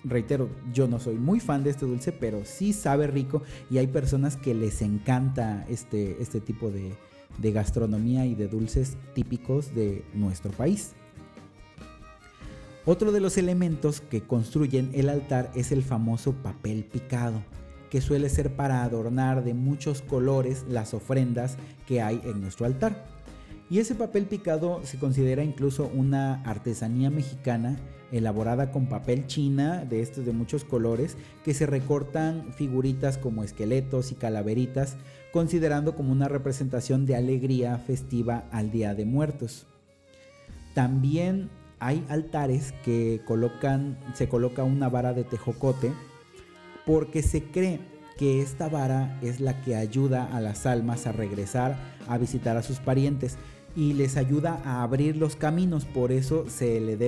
reitero, 0.04 0.50
yo 0.74 0.88
no 0.88 1.00
soy 1.00 1.16
muy 1.16 1.40
fan 1.40 1.64
de 1.64 1.72
este 1.72 1.86
dulce, 1.86 2.12
pero 2.12 2.46
sí 2.46 2.74
sabe 2.74 3.08
rico 3.08 3.42
y 3.70 3.78
hay 3.78 3.88
personas 3.88 4.38
que 4.38 4.54
les 4.54 4.82
encanta 4.82 5.66
este, 5.70 6.22
este 6.22 6.40
tipo 6.40 6.70
de 6.72 7.52
gastronomía 7.52 8.26
y 8.26 8.36
de 8.36 8.48
dulces 8.48 8.98
típicos 9.14 9.74
de 9.74 10.04
nuestro 10.14 10.52
país. 10.52 10.94
Otro 12.86 13.12
de 13.12 13.20
los 13.20 13.38
elementos 13.38 14.02
que 14.02 14.22
construyen 14.22 14.90
el 14.94 15.10
altar 15.10 15.52
es 15.54 15.72
el 15.72 15.84
famoso 15.84 16.34
papel 16.34 16.86
picado, 16.86 17.44
que 17.92 18.02
suele 18.02 18.30
ser 18.30 18.56
para 18.56 18.84
adornar 18.84 19.44
de 19.44 19.54
muchos 19.54 20.02
colores 20.02 20.66
las 20.68 20.96
ofrendas 20.96 21.58
que 21.88 22.02
hay 22.02 22.20
en 22.24 22.42
nuestro 22.42 22.66
altar. 22.66 23.06
Y 23.70 23.78
ese 23.78 23.94
papel 23.94 24.26
picado 24.26 24.82
se 24.84 24.98
considera 24.98 25.44
incluso 25.44 25.92
una 25.94 26.42
artesanía 26.44 27.12
mexicana 27.12 27.78
elaborada 28.12 28.72
con 28.72 28.88
papel 28.88 29.28
china 29.28 29.86
de 29.86 30.02
estos 30.02 30.26
de 30.26 30.32
muchos 30.32 30.64
colores 30.64 31.18
que 31.46 31.54
se 31.54 31.68
recortan 31.68 32.52
figuritas 32.54 33.20
como 33.20 33.44
esqueletos 33.44 34.12
y 34.12 34.16
calaveritas 34.16 34.98
considerando 35.32 35.96
como 35.96 36.12
una 36.12 36.28
representación 36.28 37.06
de 37.06 37.16
alegría 37.16 37.78
festiva 37.78 38.46
al 38.52 38.72
Día 38.72 38.96
de 38.96 39.06
Muertos. 39.06 39.68
También 40.74 41.52
hay 41.80 42.04
altares 42.10 42.74
que 42.84 43.22
colocan, 43.28 44.00
se 44.16 44.28
coloca 44.28 44.64
una 44.64 44.90
vara 44.90 45.14
de 45.14 45.24
tejocote 45.24 45.94
porque 46.88 47.22
se 47.22 47.44
cree 47.44 47.80
que 48.18 48.42
esta 48.42 48.68
vara 48.68 49.20
es 49.22 49.40
la 49.40 49.62
que 49.62 49.76
ayuda 49.76 50.26
a 50.26 50.42
las 50.42 50.66
almas 50.66 51.06
a 51.06 51.12
regresar 51.12 51.78
a 52.08 52.18
visitar 52.18 52.58
a 52.58 52.64
sus 52.64 52.80
parientes 52.80 53.38
y 53.76 53.94
les 53.94 54.18
ayuda 54.18 54.62
a 54.66 54.84
abrir 54.84 55.18
los 55.18 55.36
caminos, 55.36 55.86
por 55.86 56.12
eso 56.12 56.46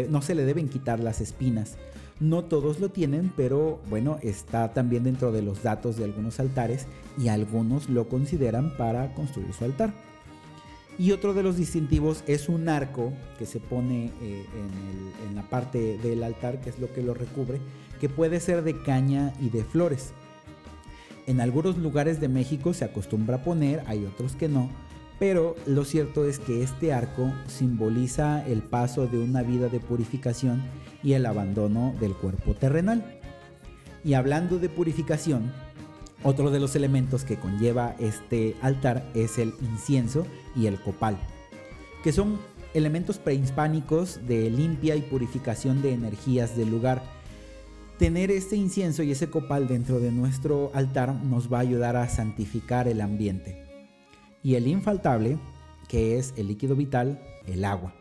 no 0.09 0.21
se 0.21 0.35
le 0.35 0.45
deben 0.45 0.69
quitar 0.69 0.99
las 0.99 1.21
espinas. 1.21 1.77
No 2.19 2.43
todos 2.43 2.79
lo 2.79 2.89
tienen, 2.89 3.33
pero 3.35 3.79
bueno, 3.89 4.19
está 4.21 4.73
también 4.73 5.03
dentro 5.03 5.31
de 5.31 5.41
los 5.41 5.63
datos 5.63 5.97
de 5.97 6.03
algunos 6.03 6.39
altares 6.39 6.85
y 7.17 7.29
algunos 7.29 7.89
lo 7.89 8.07
consideran 8.09 8.77
para 8.77 9.15
construir 9.15 9.51
su 9.53 9.65
altar. 9.65 9.91
Y 10.99 11.13
otro 11.13 11.33
de 11.33 11.41
los 11.41 11.57
distintivos 11.57 12.23
es 12.27 12.47
un 12.47 12.69
arco 12.69 13.11
que 13.39 13.47
se 13.47 13.59
pone 13.59 14.11
eh, 14.21 14.45
en, 15.27 15.35
la 15.35 15.49
parte 15.49 15.97
del 15.97 16.23
altar, 16.23 16.61
que 16.61 16.69
es 16.69 16.77
lo 16.77 16.93
que 16.93 17.01
lo 17.01 17.15
recubre, 17.15 17.59
que 17.99 18.07
puede 18.07 18.39
ser 18.39 18.63
de 18.63 18.83
caña 18.83 19.33
y 19.41 19.49
de 19.49 19.63
flores. 19.63 20.11
En 21.25 21.41
algunos 21.41 21.77
lugares 21.77 22.19
de 22.21 22.27
México 22.27 22.75
se 22.75 22.85
acostumbra 22.85 23.37
a 23.37 23.43
poner, 23.43 23.81
hay 23.87 24.05
otros 24.05 24.35
que 24.35 24.47
no, 24.47 24.69
pero 25.21 25.55
lo 25.67 25.85
cierto 25.85 26.25
es 26.25 26.39
que 26.39 26.63
este 26.63 26.93
arco 26.93 27.31
simboliza 27.45 28.43
el 28.47 28.63
paso 28.63 29.05
de 29.05 29.19
una 29.19 29.43
vida 29.43 29.67
de 29.67 29.79
purificación 29.79 30.63
y 31.03 31.13
el 31.13 31.27
abandono 31.27 31.93
del 31.99 32.15
cuerpo 32.15 32.55
terrenal. 32.55 33.19
Y 34.03 34.15
hablando 34.15 34.57
de 34.57 34.67
purificación, 34.67 35.53
otro 36.23 36.49
de 36.49 36.59
los 36.59 36.75
elementos 36.75 37.23
que 37.23 37.37
conlleva 37.37 37.95
este 37.99 38.55
altar 38.63 39.11
es 39.13 39.37
el 39.37 39.53
incienso 39.61 40.25
y 40.55 40.65
el 40.65 40.81
copal, 40.81 41.19
que 42.03 42.13
son 42.13 42.39
elementos 42.73 43.19
prehispánicos 43.19 44.21
de 44.27 44.49
limpia 44.49 44.95
y 44.95 45.01
purificación 45.01 45.83
de 45.83 45.93
energías 45.93 46.57
del 46.57 46.71
lugar. 46.71 47.03
Tener 47.99 48.31
este 48.31 48.55
incienso 48.55 49.03
y 49.03 49.11
ese 49.11 49.29
copal 49.29 49.67
dentro 49.67 49.99
de 49.99 50.11
nuestro 50.11 50.71
altar 50.73 51.13
nos 51.13 51.53
va 51.53 51.59
a 51.59 51.61
ayudar 51.61 51.95
a 51.95 52.09
santificar 52.09 52.87
el 52.87 53.01
ambiente. 53.01 53.70
Y 54.43 54.55
el 54.55 54.67
infaltable, 54.67 55.37
que 55.87 56.17
es 56.17 56.33
el 56.37 56.47
líquido 56.47 56.75
vital, 56.75 57.21
el 57.47 57.65
agua, 57.65 57.93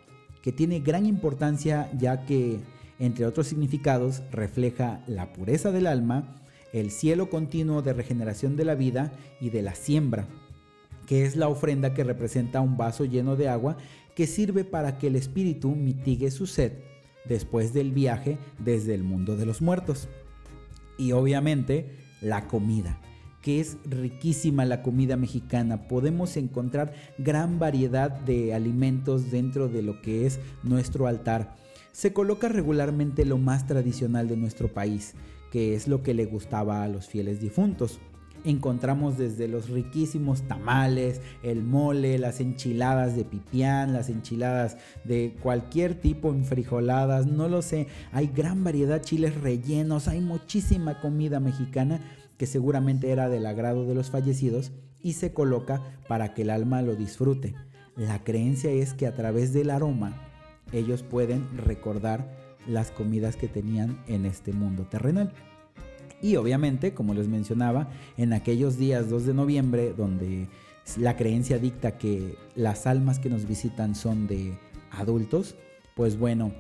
que 0.42 0.52
tiene 0.52 0.80
gran 0.80 1.06
importancia 1.06 1.90
ya 1.98 2.24
que, 2.24 2.60
entre 2.98 3.26
otros 3.26 3.46
significados, 3.46 4.22
refleja 4.30 5.02
la 5.06 5.32
pureza 5.32 5.70
del 5.70 5.86
alma, 5.86 6.40
el 6.72 6.90
cielo 6.90 7.30
continuo 7.30 7.82
de 7.82 7.92
regeneración 7.92 8.56
de 8.56 8.64
la 8.64 8.74
vida 8.74 9.12
y 9.40 9.50
de 9.50 9.62
la 9.62 9.74
siembra, 9.74 10.26
que 11.06 11.24
es 11.24 11.36
la 11.36 11.48
ofrenda 11.48 11.94
que 11.94 12.04
representa 12.04 12.60
un 12.60 12.76
vaso 12.76 13.04
lleno 13.04 13.36
de 13.36 13.48
agua 13.48 13.76
que 14.14 14.26
sirve 14.26 14.64
para 14.64 14.98
que 14.98 15.08
el 15.08 15.16
espíritu 15.16 15.74
mitigue 15.74 16.30
su 16.30 16.46
sed 16.46 16.72
después 17.24 17.72
del 17.72 17.92
viaje 17.92 18.38
desde 18.58 18.94
el 18.94 19.02
mundo 19.02 19.36
de 19.36 19.46
los 19.46 19.62
muertos. 19.62 20.08
Y 20.98 21.12
obviamente 21.12 21.96
la 22.20 22.46
comida, 22.46 23.00
que 23.42 23.60
es 23.60 23.78
riquísima 23.84 24.64
la 24.64 24.82
comida 24.82 25.16
mexicana. 25.16 25.88
Podemos 25.88 26.36
encontrar 26.36 26.92
gran 27.18 27.58
variedad 27.58 28.10
de 28.10 28.54
alimentos 28.54 29.30
dentro 29.30 29.68
de 29.68 29.82
lo 29.82 30.02
que 30.02 30.26
es 30.26 30.40
nuestro 30.62 31.06
altar. 31.06 31.56
Se 31.92 32.12
coloca 32.12 32.48
regularmente 32.48 33.24
lo 33.24 33.38
más 33.38 33.66
tradicional 33.66 34.28
de 34.28 34.36
nuestro 34.36 34.72
país, 34.72 35.14
que 35.50 35.74
es 35.74 35.88
lo 35.88 36.02
que 36.02 36.14
le 36.14 36.26
gustaba 36.26 36.82
a 36.82 36.88
los 36.88 37.08
fieles 37.08 37.40
difuntos. 37.40 37.98
Encontramos 38.42 39.18
desde 39.18 39.48
los 39.48 39.68
riquísimos 39.68 40.42
tamales, 40.42 41.20
el 41.42 41.62
mole, 41.62 42.18
las 42.18 42.40
enchiladas 42.40 43.14
de 43.14 43.24
pipián, 43.24 43.92
las 43.92 44.08
enchiladas 44.08 44.78
de 45.04 45.36
cualquier 45.42 45.94
tipo, 45.94 46.30
enfrijoladas, 46.30 47.26
no 47.26 47.48
lo 47.48 47.60
sé. 47.60 47.86
Hay 48.12 48.28
gran 48.34 48.64
variedad, 48.64 49.02
chiles 49.02 49.38
rellenos, 49.38 50.08
hay 50.08 50.22
muchísima 50.22 51.00
comida 51.02 51.38
mexicana 51.38 52.00
que 52.40 52.46
seguramente 52.46 53.10
era 53.10 53.28
del 53.28 53.44
agrado 53.44 53.84
de 53.84 53.94
los 53.94 54.08
fallecidos 54.08 54.72
y 55.02 55.12
se 55.12 55.34
coloca 55.34 55.82
para 56.08 56.32
que 56.32 56.40
el 56.40 56.48
alma 56.48 56.80
lo 56.80 56.96
disfrute. 56.96 57.54
La 57.96 58.24
creencia 58.24 58.70
es 58.70 58.94
que 58.94 59.06
a 59.06 59.14
través 59.14 59.52
del 59.52 59.68
aroma 59.68 60.16
ellos 60.72 61.02
pueden 61.02 61.46
recordar 61.58 62.34
las 62.66 62.92
comidas 62.92 63.36
que 63.36 63.46
tenían 63.46 64.02
en 64.06 64.24
este 64.24 64.54
mundo 64.54 64.84
terrenal. 64.84 65.34
Y 66.22 66.36
obviamente, 66.36 66.94
como 66.94 67.12
les 67.12 67.28
mencionaba, 67.28 67.90
en 68.16 68.32
aquellos 68.32 68.78
días 68.78 69.10
2 69.10 69.26
de 69.26 69.34
noviembre, 69.34 69.92
donde 69.94 70.48
la 70.96 71.18
creencia 71.18 71.58
dicta 71.58 71.98
que 71.98 72.36
las 72.54 72.86
almas 72.86 73.18
que 73.18 73.28
nos 73.28 73.46
visitan 73.46 73.94
son 73.94 74.26
de 74.26 74.56
adultos, 74.92 75.56
pues 75.94 76.18
bueno, 76.18 76.52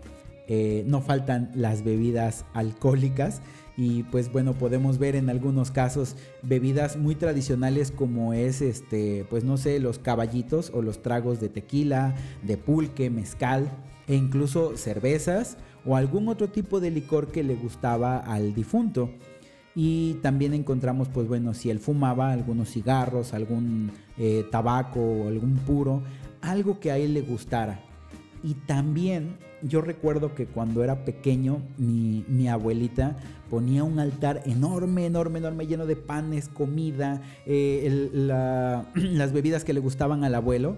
eh, 0.52 0.82
no 0.84 1.00
faltan 1.00 1.52
las 1.54 1.84
bebidas 1.84 2.44
alcohólicas. 2.54 3.40
Y 3.76 4.02
pues 4.02 4.32
bueno 4.32 4.52
podemos 4.54 4.98
ver 4.98 5.14
en 5.14 5.30
algunos 5.30 5.70
casos 5.70 6.16
bebidas 6.42 6.96
muy 6.96 7.14
tradicionales 7.14 7.92
como 7.92 8.34
es 8.34 8.60
este 8.60 9.24
pues 9.30 9.44
no 9.44 9.56
sé 9.56 9.78
los 9.78 10.00
caballitos 10.00 10.72
o 10.74 10.82
los 10.82 11.02
tragos 11.02 11.40
de 11.40 11.48
tequila 11.48 12.16
de 12.42 12.56
pulque 12.56 13.10
mezcal 13.10 13.70
e 14.08 14.16
incluso 14.16 14.76
cervezas 14.76 15.56
o 15.86 15.94
algún 15.94 16.28
otro 16.28 16.48
tipo 16.48 16.80
de 16.80 16.90
licor 16.90 17.28
que 17.28 17.44
le 17.44 17.54
gustaba 17.54 18.18
al 18.18 18.52
difunto. 18.52 19.08
Y 19.76 20.14
también 20.14 20.52
encontramos 20.52 21.08
pues 21.08 21.28
bueno 21.28 21.54
si 21.54 21.70
él 21.70 21.78
fumaba 21.78 22.32
algunos 22.32 22.70
cigarros 22.70 23.34
algún 23.34 23.92
eh, 24.18 24.44
tabaco 24.50 25.00
o 25.00 25.28
algún 25.28 25.54
puro 25.58 26.02
algo 26.42 26.80
que 26.80 26.90
a 26.90 26.98
él 26.98 27.14
le 27.14 27.20
gustara 27.20 27.84
y 28.42 28.54
también 28.54 29.38
yo 29.62 29.80
recuerdo 29.80 30.34
que 30.34 30.46
cuando 30.46 30.82
era 30.82 31.04
pequeño, 31.04 31.62
mi, 31.76 32.48
abuelita 32.48 33.16
ponía 33.50 33.84
un 33.84 33.98
altar 33.98 34.42
enorme, 34.46 35.06
enorme, 35.06 35.38
enorme, 35.38 35.66
lleno 35.66 35.86
de 35.86 35.96
panes, 35.96 36.48
comida, 36.48 37.20
eh, 37.46 38.08
las 38.94 39.32
bebidas 39.32 39.64
que 39.64 39.72
le 39.74 39.80
gustaban 39.80 40.24
al 40.24 40.34
abuelo. 40.34 40.76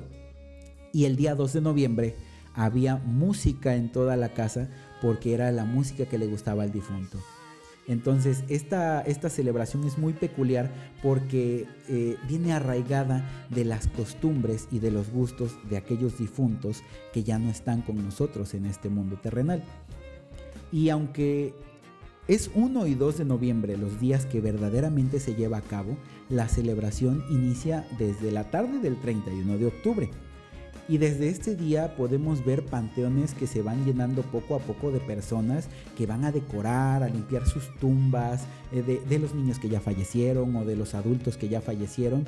Y 0.93 1.05
el 1.05 1.17
día 1.17 1.35
2 1.35 1.53
de 1.55 1.61
noviembre 1.61 2.17
había 2.55 2.97
música 2.97 3.77
en 3.77 3.91
toda 3.91 4.17
la 4.17 4.31
casa 4.31 4.69
porque 5.01 5.33
era 5.33 5.51
la 5.53 5.65
música 5.65 6.07
que 6.07 6.19
le 6.19 6.27
gustaba 6.27 6.65
al 6.65 6.73
difunto. 6.73 7.19
Entonces, 7.89 8.45
esta, 8.49 9.05
celebración 9.29 9.85
es 9.85 9.99
muy 9.99 10.13
peculiar 10.13 10.71
porque 11.03 11.67
eh, 11.89 12.17
viene 12.29 12.53
arraigada 12.53 13.29
de 13.51 13.65
las 13.65 13.89
costumbres 13.89 14.69
y 14.71 14.79
de 14.79 14.91
los 14.91 15.11
gustos 15.11 15.57
de 15.69 15.77
aquellos 15.77 16.19
difuntos 16.19 16.83
que 17.13 17.25
ya 17.25 17.39
no 17.39 17.51
están 17.51 17.83
con 17.83 18.03
nosotros 18.03 18.55
en 18.55 18.67
este 18.67 18.89
mundo 18.89 19.19
terrenal. 19.21 19.65
Y 20.71 20.91
aunque 20.91 21.55
es 22.29 22.51
1 22.55 22.87
y 22.87 22.95
2 22.95 23.19
de 23.19 23.25
noviembre 23.25 23.77
los 23.77 23.99
días 23.99 24.27
que 24.27 24.41
verdaderamente 24.41 25.19
se 25.19 25.35
lleva 25.35 25.59
a 25.59 25.63
cabo, 25.63 25.97
la 26.29 26.49
celebración 26.49 27.25
inicia 27.31 27.87
desde 27.99 28.31
la 28.31 28.51
tarde 28.51 28.79
del 28.79 29.01
31 29.01 29.59
de 29.59 29.67
octubre 29.67 30.11
y 30.89 30.99
desde 30.99 31.29
este 31.29 31.55
día 31.55 31.97
podemos 31.97 32.45
ver 32.45 32.65
panteones 32.65 33.35
que 33.35 33.47
se 33.47 33.63
van 33.63 33.85
llenando 33.85 34.23
poco 34.23 34.57
a 34.57 34.59
poco 34.59 34.91
de 34.91 35.01
personas 35.01 35.69
que 35.97 36.07
van 36.07 36.25
a 36.25 36.33
decorar, 36.33 37.03
a 37.03 37.09
limpiar 37.09 37.47
sus 37.47 37.75
tumbas, 37.79 38.47
eh, 38.73 38.83
de, 38.83 39.19
los 39.19 39.35
niños 39.35 39.59
que 39.59 39.69
ya 39.69 39.81
fallecieron 39.81 40.55
o 40.57 40.65
de 40.65 40.77
los 40.77 40.95
adultos 40.95 41.37
que 41.37 41.49
ya 41.49 41.61
fallecieron. 41.61 42.25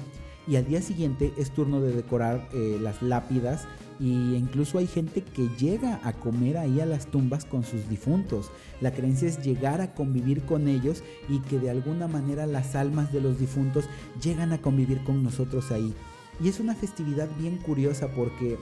Y 0.46 0.56
al 0.56 0.66
día 0.66 0.82
siguiente 0.82 1.32
es 1.38 1.50
turno 1.50 1.80
de 1.80 1.92
decorar 1.92 2.48
eh, 2.52 2.78
las 2.80 3.02
lápidas 3.02 3.66
e 4.00 4.04
incluso 4.04 4.78
hay 4.78 4.86
gente 4.86 5.22
que 5.22 5.48
llega 5.58 6.00
a 6.02 6.12
comer 6.12 6.58
ahí 6.58 6.80
a 6.80 6.86
las 6.86 7.06
tumbas 7.06 7.44
con 7.44 7.64
sus 7.64 7.88
difuntos. 7.88 8.50
La 8.80 8.92
creencia 8.92 9.28
es 9.28 9.42
llegar 9.42 9.80
a 9.80 9.94
convivir 9.94 10.42
con 10.42 10.68
ellos 10.68 11.02
y 11.28 11.40
que 11.40 11.58
de 11.58 11.70
alguna 11.70 12.08
manera 12.08 12.46
las 12.46 12.74
almas 12.74 13.12
de 13.12 13.20
los 13.20 13.38
difuntos 13.38 13.84
llegan 14.22 14.52
a 14.52 14.60
convivir 14.60 15.02
con 15.04 15.22
nosotros 15.22 15.70
ahí. 15.70 15.94
Y 16.40 16.48
es 16.48 16.60
una 16.60 16.74
festividad 16.74 17.28
bien 17.38 17.58
curiosa 17.58 18.08
porque 18.08 18.58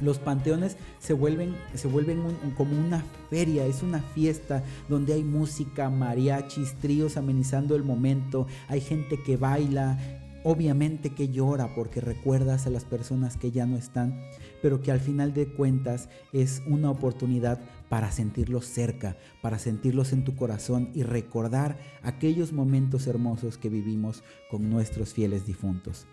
los 0.00 0.18
panteones 0.18 0.76
se 0.98 1.12
vuelven, 1.12 1.56
se 1.74 1.88
vuelven 1.88 2.22
como 2.56 2.78
una 2.78 3.04
feria, 3.30 3.66
es 3.66 3.82
una 3.82 4.00
fiesta 4.00 4.62
donde 4.88 5.14
hay 5.14 5.24
música, 5.24 5.90
mariachis, 5.90 6.74
tríos 6.74 7.16
amenizando 7.16 7.74
el 7.74 7.82
momento, 7.82 8.46
hay 8.68 8.80
gente 8.80 9.20
que 9.22 9.36
baila, 9.36 9.98
obviamente 10.44 11.10
que 11.10 11.28
llora 11.28 11.74
porque 11.74 12.00
recuerdas 12.00 12.66
a 12.66 12.70
las 12.70 12.84
personas 12.84 13.36
que 13.36 13.50
ya 13.50 13.66
no 13.66 13.76
están, 13.76 14.20
pero 14.62 14.80
que 14.80 14.92
al 14.92 15.00
final 15.00 15.34
de 15.34 15.48
cuentas 15.48 16.08
es 16.32 16.62
una 16.66 16.90
oportunidad 16.90 17.60
para 17.88 18.12
sentirlos 18.12 18.66
cerca, 18.66 19.16
para 19.42 19.58
sentirlos 19.58 20.12
en 20.12 20.24
tu 20.24 20.36
corazón 20.36 20.90
y 20.94 21.02
recordar 21.02 21.78
aquellos 22.02 22.52
momentos 22.52 23.06
hermosos 23.06 23.58
que 23.58 23.68
vivimos 23.68 24.22
con 24.50 24.70
nuestros 24.70 25.12
fieles 25.12 25.46
difuntos. 25.46 26.06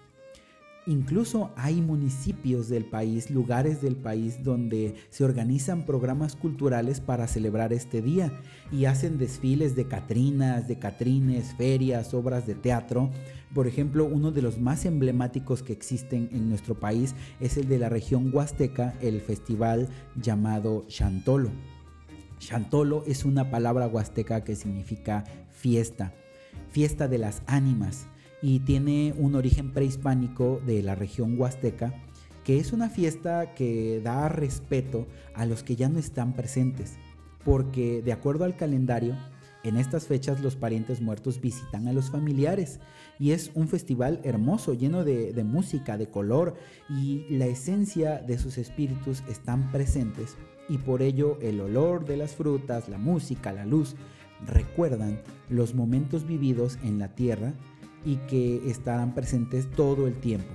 Incluso 0.87 1.51
hay 1.55 1.81
municipios 1.81 2.69
del 2.69 2.85
país, 2.85 3.31
lugares 3.31 3.81
del 3.81 3.95
país 3.95 4.43
donde 4.43 4.93
se 5.09 5.23
organizan 5.23 5.83
programas 5.83 6.35
culturales 6.35 6.99
para 6.99 7.27
celebrar 7.27 7.73
este 7.73 8.03
día 8.03 8.31
y 8.71 8.85
hacen 8.85 9.17
desfiles 9.17 9.75
de 9.75 9.87
catrinas, 9.87 10.67
de 10.67 10.77
catrines, 10.77 11.55
ferias, 11.55 12.13
obras 12.13 12.45
de 12.45 12.53
teatro. 12.53 13.09
Por 13.55 13.65
ejemplo, 13.65 14.05
uno 14.05 14.31
de 14.31 14.43
los 14.43 14.59
más 14.59 14.85
emblemáticos 14.85 15.63
que 15.63 15.73
existen 15.73 16.29
en 16.31 16.49
nuestro 16.49 16.75
país 16.75 17.15
es 17.39 17.57
el 17.57 17.67
de 17.67 17.79
la 17.79 17.89
región 17.89 18.29
huasteca, 18.31 18.93
el 19.01 19.21
festival 19.21 19.87
llamado 20.21 20.85
Chantolo. 20.87 21.49
Chantolo 22.37 23.03
es 23.07 23.25
una 23.25 23.49
palabra 23.49 23.87
huasteca 23.87 24.43
que 24.43 24.55
significa 24.55 25.23
fiesta, 25.49 26.13
fiesta 26.69 27.07
de 27.07 27.17
las 27.17 27.41
ánimas 27.47 28.05
y 28.41 28.59
tiene 28.59 29.13
un 29.17 29.35
origen 29.35 29.71
prehispánico 29.71 30.61
de 30.65 30.83
la 30.83 30.95
región 30.95 31.39
huasteca, 31.39 31.93
que 32.43 32.59
es 32.59 32.73
una 32.73 32.89
fiesta 32.89 33.53
que 33.55 34.01
da 34.03 34.29
respeto 34.29 35.07
a 35.33 35.45
los 35.45 35.63
que 35.63 35.75
ya 35.75 35.89
no 35.89 35.99
están 35.99 36.33
presentes, 36.33 36.97
porque 37.43 38.01
de 38.01 38.11
acuerdo 38.11 38.45
al 38.45 38.55
calendario, 38.55 39.15
en 39.65 39.77
estas 39.77 40.05
fechas 40.05 40.41
los 40.41 40.55
parientes 40.55 41.01
muertos 41.01 41.41
visitan 41.41 41.87
a 41.87 41.93
los 41.93 42.11
familiares 42.11 42.79
y 43.17 43.31
es 43.31 43.49
un 43.55 43.67
festival 43.67 44.21
hermoso, 44.23 44.75
lleno 44.75 45.03
de, 45.03 45.43
música, 45.43 45.97
de 45.97 46.07
color 46.07 46.55
y 46.87 47.25
la 47.31 47.47
esencia 47.47 48.19
de 48.19 48.37
sus 48.37 48.59
espíritus 48.59 49.23
están 49.27 49.71
presentes 49.71 50.37
y 50.69 50.77
por 50.77 51.01
ello 51.01 51.39
el 51.41 51.59
olor 51.61 52.05
de 52.05 52.17
las 52.17 52.35
frutas, 52.35 52.89
la 52.89 52.99
música, 52.99 53.53
la 53.53 53.65
luz 53.65 53.95
recuerdan 54.45 55.19
los 55.49 55.73
momentos 55.73 56.27
vividos 56.27 56.77
en 56.83 56.99
la 56.99 57.15
tierra 57.15 57.55
y 58.05 58.17
que 58.27 58.69
estarán 58.69 59.13
presentes 59.13 59.69
todo 59.71 60.07
el 60.07 60.13
tiempo. 60.15 60.53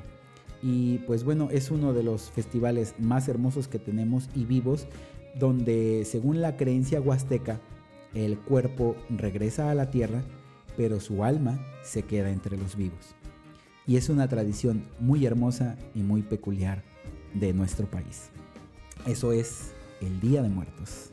Y 0.62 0.98
pues 0.98 1.24
bueno, 1.24 1.48
es 1.50 1.70
uno 1.70 1.92
de 1.92 2.02
los 2.02 2.30
festivales 2.30 2.94
más 2.98 3.28
hermosos 3.28 3.66
que 3.66 3.78
tenemos 3.78 4.28
y 4.34 4.44
vivos, 4.44 4.86
donde 5.38 6.04
según 6.04 6.40
la 6.40 6.56
creencia 6.56 7.00
huasteca, 7.00 7.60
el 8.14 8.38
cuerpo 8.38 8.96
regresa 9.08 9.70
a 9.70 9.74
la 9.74 9.90
tierra, 9.90 10.22
pero 10.76 11.00
su 11.00 11.24
alma 11.24 11.60
se 11.82 12.02
queda 12.02 12.30
entre 12.30 12.56
los 12.56 12.76
vivos. 12.76 13.14
Y 13.86 13.96
es 13.96 14.08
una 14.08 14.28
tradición 14.28 14.84
muy 14.98 15.26
hermosa 15.26 15.76
y 15.94 16.02
muy 16.02 16.22
peculiar 16.22 16.82
de 17.34 17.52
nuestro 17.52 17.86
país. 17.86 18.30
Eso 19.06 19.32
es 19.32 19.72
el 20.00 20.20
Día 20.20 20.42
de 20.42 20.48
Muertos. 20.48 21.12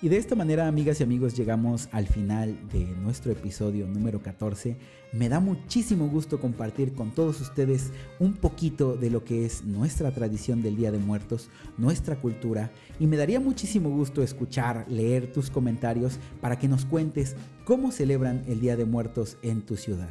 Y 0.00 0.08
de 0.08 0.16
esta 0.16 0.36
manera, 0.36 0.68
amigas 0.68 1.00
y 1.00 1.02
amigos, 1.02 1.36
llegamos 1.36 1.88
al 1.90 2.06
final 2.06 2.56
de 2.72 2.84
nuestro 3.02 3.32
episodio 3.32 3.84
número 3.88 4.22
14. 4.22 4.76
Me 5.12 5.28
da 5.28 5.40
muchísimo 5.40 6.06
gusto 6.06 6.40
compartir 6.40 6.92
con 6.92 7.10
todos 7.10 7.40
ustedes 7.40 7.90
un 8.20 8.34
poquito 8.34 8.94
de 8.94 9.10
lo 9.10 9.24
que 9.24 9.44
es 9.44 9.64
nuestra 9.64 10.12
tradición 10.12 10.62
del 10.62 10.76
Día 10.76 10.92
de 10.92 10.98
Muertos, 10.98 11.50
nuestra 11.78 12.14
cultura, 12.14 12.70
y 13.00 13.08
me 13.08 13.16
daría 13.16 13.40
muchísimo 13.40 13.90
gusto 13.90 14.22
escuchar, 14.22 14.86
leer 14.88 15.32
tus 15.32 15.50
comentarios 15.50 16.20
para 16.40 16.60
que 16.60 16.68
nos 16.68 16.84
cuentes 16.84 17.34
cómo 17.64 17.90
celebran 17.90 18.44
el 18.46 18.60
Día 18.60 18.76
de 18.76 18.84
Muertos 18.84 19.36
en 19.42 19.62
tu 19.62 19.76
ciudad. 19.76 20.10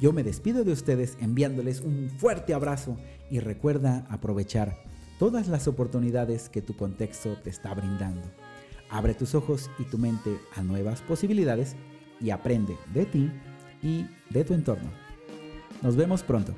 Yo 0.00 0.12
me 0.12 0.22
despido 0.22 0.62
de 0.62 0.70
ustedes 0.70 1.18
enviándoles 1.20 1.80
un 1.80 2.08
fuerte 2.18 2.54
abrazo 2.54 2.96
y 3.32 3.40
recuerda 3.40 4.06
aprovechar 4.10 4.78
todas 5.18 5.48
las 5.48 5.66
oportunidades 5.66 6.48
que 6.48 6.62
tu 6.62 6.76
contexto 6.76 7.36
te 7.42 7.50
está 7.50 7.74
brindando. 7.74 8.22
Abre 8.90 9.14
tus 9.14 9.34
ojos 9.34 9.70
y 9.78 9.84
tu 9.84 9.98
mente 9.98 10.38
a 10.54 10.62
nuevas 10.62 11.02
posibilidades 11.02 11.76
y 12.20 12.30
aprende 12.30 12.76
de 12.92 13.06
ti 13.06 13.30
y 13.82 14.06
de 14.30 14.44
tu 14.44 14.54
entorno. 14.54 14.90
Nos 15.82 15.96
vemos 15.96 16.22
pronto. 16.22 16.54